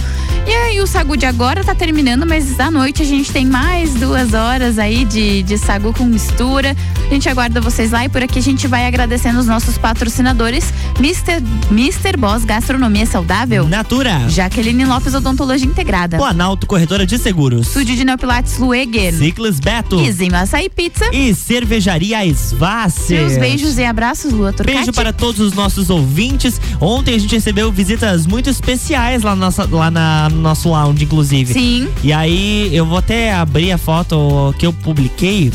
E 0.48 0.52
aí 0.52 0.80
o 0.82 0.88
Sagu 0.88 1.16
de 1.18 1.26
agora 1.26 1.64
tá 1.64 1.74
terminando, 1.76 2.26
mas 2.26 2.60
à 2.60 2.70
noite 2.72 3.02
a 3.02 3.06
gente 3.06 3.32
tem 3.32 3.46
mais 3.46 3.94
duas 3.96 4.34
horas 4.34 4.78
aí 4.80 5.06
de, 5.06 5.44
de 5.44 5.58
Sagu 5.58 5.94
com 5.94 6.06
mistura. 6.06 6.76
A 7.10 7.14
gente 7.14 7.28
aguarda 7.30 7.60
vocês 7.62 7.92
lá 7.92 8.06
e 8.06 8.10
por 8.10 8.22
aqui 8.24 8.40
a 8.40 8.42
gente 8.42 8.68
vai 8.68 8.86
agradecendo 8.88 9.40
os 9.40 9.46
nossos 9.48 9.78
patrocinadores. 9.78 10.72
Mr. 11.00 11.44
Mr. 11.72 12.16
Boss 12.18 12.44
Gastronomia 12.46 13.06
Saudável. 13.06 13.68
Natura. 13.68 14.30
Jaqueline 14.30 14.86
Lopes 14.86 15.14
Odontologia 15.14 15.68
Integrada. 15.68 16.11
Planalto 16.18 16.68
Corretora 16.68 17.06
de 17.06 17.18
Seguros. 17.18 17.68
Estúdio 17.68 17.96
de 17.96 18.04
Neopilates 18.04 18.58
Lueger. 18.58 19.14
Ciclis 19.14 19.60
Beto. 19.60 20.00
Izinho 20.02 20.36
Açaí 20.36 20.70
Pizza. 20.70 21.06
E 21.14 21.34
Cervejaria 21.34 22.26
Svassi. 22.34 23.08
Seus 23.08 23.38
beijos 23.38 23.78
e 23.78 23.84
abraços, 23.84 24.32
Lua 24.32 24.52
Turcati. 24.52 24.78
Beijo 24.78 24.94
para 24.94 25.14
todos 25.14 25.40
os 25.40 25.54
nossos 25.54 25.90
ouvintes. 25.90 26.60
Ontem 26.80 27.16
a 27.16 27.20
gente 27.20 27.36
recebeu 27.36 27.72
visitas 27.72 28.26
muito 28.26 28.50
especiais 28.50 29.24
lá, 29.24 29.36
nossa, 29.36 29.68
lá 29.70 29.92
na, 29.92 30.30
no 30.30 30.42
nosso 30.42 30.70
lounge, 30.70 31.04
inclusive. 31.04 31.54
Sim. 31.54 31.90
E 32.04 32.12
aí 32.12 32.70
eu 32.76 32.86
vou 32.86 32.98
até 32.98 33.34
abrir 33.34 33.72
a 33.72 33.78
foto 33.78 34.54
que 34.58 34.66
eu 34.66 34.74
publiquei. 34.74 35.52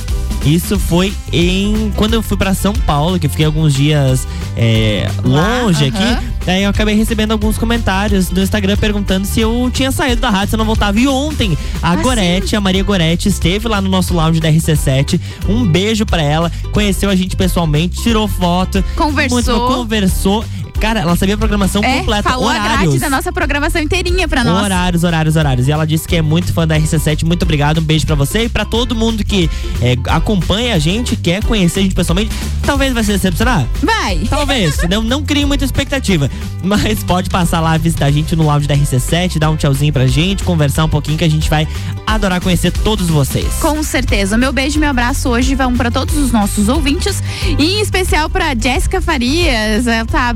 Isso 0.47 0.79
foi 0.79 1.13
em 1.33 1.93
quando 1.97 2.15
eu 2.15 2.23
fui 2.23 2.37
para 2.37 2.55
São 2.55 2.73
Paulo, 2.73 3.19
que 3.19 3.27
eu 3.27 3.31
fiquei 3.31 3.45
alguns 3.45 3.75
dias 3.75 4.27
é, 4.57 5.11
longe 5.25 5.85
aham. 5.85 6.15
aqui. 6.15 6.27
Daí 6.47 6.63
eu 6.63 6.71
acabei 6.71 6.95
recebendo 6.95 7.33
alguns 7.33 7.59
comentários 7.59 8.31
no 8.31 8.41
Instagram 8.41 8.77
perguntando 8.77 9.27
se 9.27 9.41
eu 9.41 9.69
tinha 9.75 9.91
saído 9.91 10.21
da 10.21 10.31
rádio, 10.31 10.51
se 10.51 10.55
eu 10.55 10.59
não 10.59 10.65
voltava. 10.65 10.99
E 11.01 11.09
ontem 11.09 11.59
a 11.83 11.91
Ah, 11.93 11.97
Gorete, 11.97 12.55
a 12.55 12.61
Maria 12.61 12.85
Gorete, 12.85 13.29
esteve 13.29 13.67
lá 13.67 13.81
no 13.81 13.89
nosso 13.89 14.15
lounge 14.15 14.39
da 14.39 14.49
RC7. 14.49 15.21
Um 15.49 15.67
beijo 15.67 16.07
pra 16.07 16.23
ela. 16.23 16.53
Conheceu 16.71 17.11
a 17.11 17.17
gente 17.17 17.35
pessoalmente, 17.35 18.01
tirou 18.01 18.29
foto. 18.29 18.85
Conversou. 18.95 19.37
Muito 19.37 19.75
conversou. 19.75 20.45
Cara, 20.81 21.01
ela 21.01 21.17
sabia 21.17 21.35
a 21.35 21.39
programação 21.39 21.83
É, 21.83 21.99
completa. 22.01 22.29
falou 22.29 22.47
horários. 22.49 22.81
grade 22.81 22.99
da 22.99 23.11
nossa 23.11 23.33
programação 23.33 23.81
inteirinha 23.81 24.29
pra 24.29 24.45
nós. 24.45 24.63
Horários, 24.65 25.05
horários, 25.05 25.37
horários. 25.37 25.69
E 25.69 25.73
ela 25.73 25.87
disse 25.87 26.07
que 26.07 26.17
é 26.17 26.23
muito 26.23 26.53
fã 26.53 26.67
da 26.67 26.79
RC7. 26.79 27.25
Muito 27.25 27.43
obrigado, 27.45 27.79
um 27.79 27.83
beijo 27.83 28.07
pra 28.07 28.15
você 28.15 28.45
e 28.45 28.49
pra 28.49 28.65
todo 28.65 28.95
mundo 28.95 29.25
que 29.25 29.51
é, 29.81 29.97
acompanha 30.11 30.75
a 30.75 30.79
gente, 30.79 31.17
quer 31.17 31.43
conhecer 31.45 31.81
a 31.81 31.83
gente 31.83 31.95
pessoalmente. 31.95 32.31
Talvez 32.65 32.93
vai 32.93 33.03
se 33.05 33.13
decepcionar. 33.13 33.67
Vai. 33.83 34.19
Talvez, 34.29 34.77
entendeu? 34.79 35.03
Não 35.03 35.23
crie 35.23 35.45
muita 35.45 35.65
expectativa. 35.65 36.31
Mas 36.63 37.03
pode 37.05 37.31
passar 37.31 37.61
lá, 37.61 37.77
visitar 37.77 38.07
a 38.07 38.11
gente 38.11 38.35
no 38.37 38.45
lounge 38.45 38.67
da 38.67 38.75
RC7, 38.77 39.39
dar 39.39 39.51
um 39.51 39.57
tchauzinho 39.57 39.93
pra 39.93 40.07
gente, 40.07 40.43
conversar 40.45 40.85
um 40.85 40.89
pouquinho 40.89 41.17
que 41.19 41.25
a 41.25 41.31
gente 41.31 41.49
vai 41.49 41.67
adorar 42.07 42.41
conhecer 42.41 42.71
todos 42.71 43.09
vocês. 43.09 43.47
Com 43.61 43.83
certeza. 43.83 44.37
Meu 44.37 44.53
beijo 44.53 44.77
e 44.77 44.81
meu 44.81 44.91
abraço 44.91 45.29
hoje 45.29 45.55
vão 45.55 45.75
pra 45.77 45.91
todos 45.91 46.17
os 46.17 46.33
nossos 46.33 46.69
ouvintes. 46.69 47.23
E 47.59 47.65
em 47.77 47.81
especial 47.81 48.29
pra 48.29 48.55
Jéssica 48.55 49.01
Farias. 49.01 49.87
Ela 49.87 50.05
tá 50.05 50.35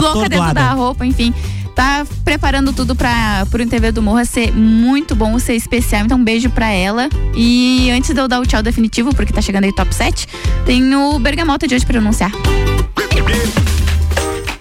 louca 0.00 0.28
dentro 0.28 0.54
da 0.54 0.72
roupa, 0.72 1.04
enfim. 1.06 1.32
Tá 1.74 2.04
preparando 2.24 2.72
tudo 2.72 2.96
para 2.96 3.46
pro 3.50 3.64
TV 3.64 3.92
do 3.92 4.02
Morra 4.02 4.24
ser 4.24 4.52
muito 4.52 5.14
bom, 5.14 5.38
ser 5.38 5.54
especial. 5.54 6.04
Então, 6.04 6.18
um 6.18 6.24
beijo 6.24 6.50
pra 6.50 6.68
ela. 6.70 7.08
E 7.36 7.88
antes 7.92 8.12
de 8.12 8.20
eu 8.20 8.26
dar 8.26 8.40
o 8.40 8.46
tchau 8.46 8.62
definitivo, 8.62 9.14
porque 9.14 9.32
tá 9.32 9.40
chegando 9.40 9.64
aí 9.64 9.72
top 9.72 9.94
7, 9.94 10.26
tem 10.66 10.94
o 10.96 11.18
Bergamota 11.20 11.68
de 11.68 11.76
hoje 11.76 11.86
pra 11.86 11.96
eu 11.96 12.00
anunciar. 12.00 12.32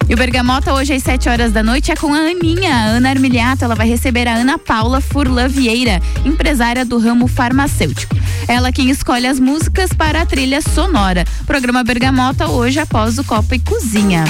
E 0.09 0.13
o 0.13 0.17
Bergamota 0.17 0.73
hoje 0.73 0.93
às 0.93 1.03
7 1.03 1.27
horas 1.27 1.51
da 1.51 1.61
noite 1.61 1.91
é 1.91 1.95
com 1.95 2.13
a 2.13 2.17
Aninha. 2.17 2.73
A 2.73 2.83
Ana 2.83 3.09
Armiliato, 3.09 3.65
ela 3.65 3.75
vai 3.75 3.89
receber 3.89 4.25
a 4.27 4.35
Ana 4.35 4.57
Paula 4.57 5.01
Furlan 5.01 5.49
Vieira, 5.49 5.99
empresária 6.23 6.85
do 6.85 6.97
ramo 6.97 7.27
farmacêutico. 7.27 8.15
Ela 8.47 8.71
quem 8.71 8.89
escolhe 8.89 9.27
as 9.27 9.37
músicas 9.37 9.91
para 9.91 10.21
a 10.21 10.25
trilha 10.25 10.61
sonora. 10.61 11.25
Programa 11.45 11.83
Bergamota 11.83 12.47
hoje 12.47 12.79
após 12.79 13.17
o 13.17 13.23
Copa 13.23 13.55
e 13.55 13.59
Cozinha. 13.59 14.23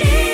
RC7 0.00 0.29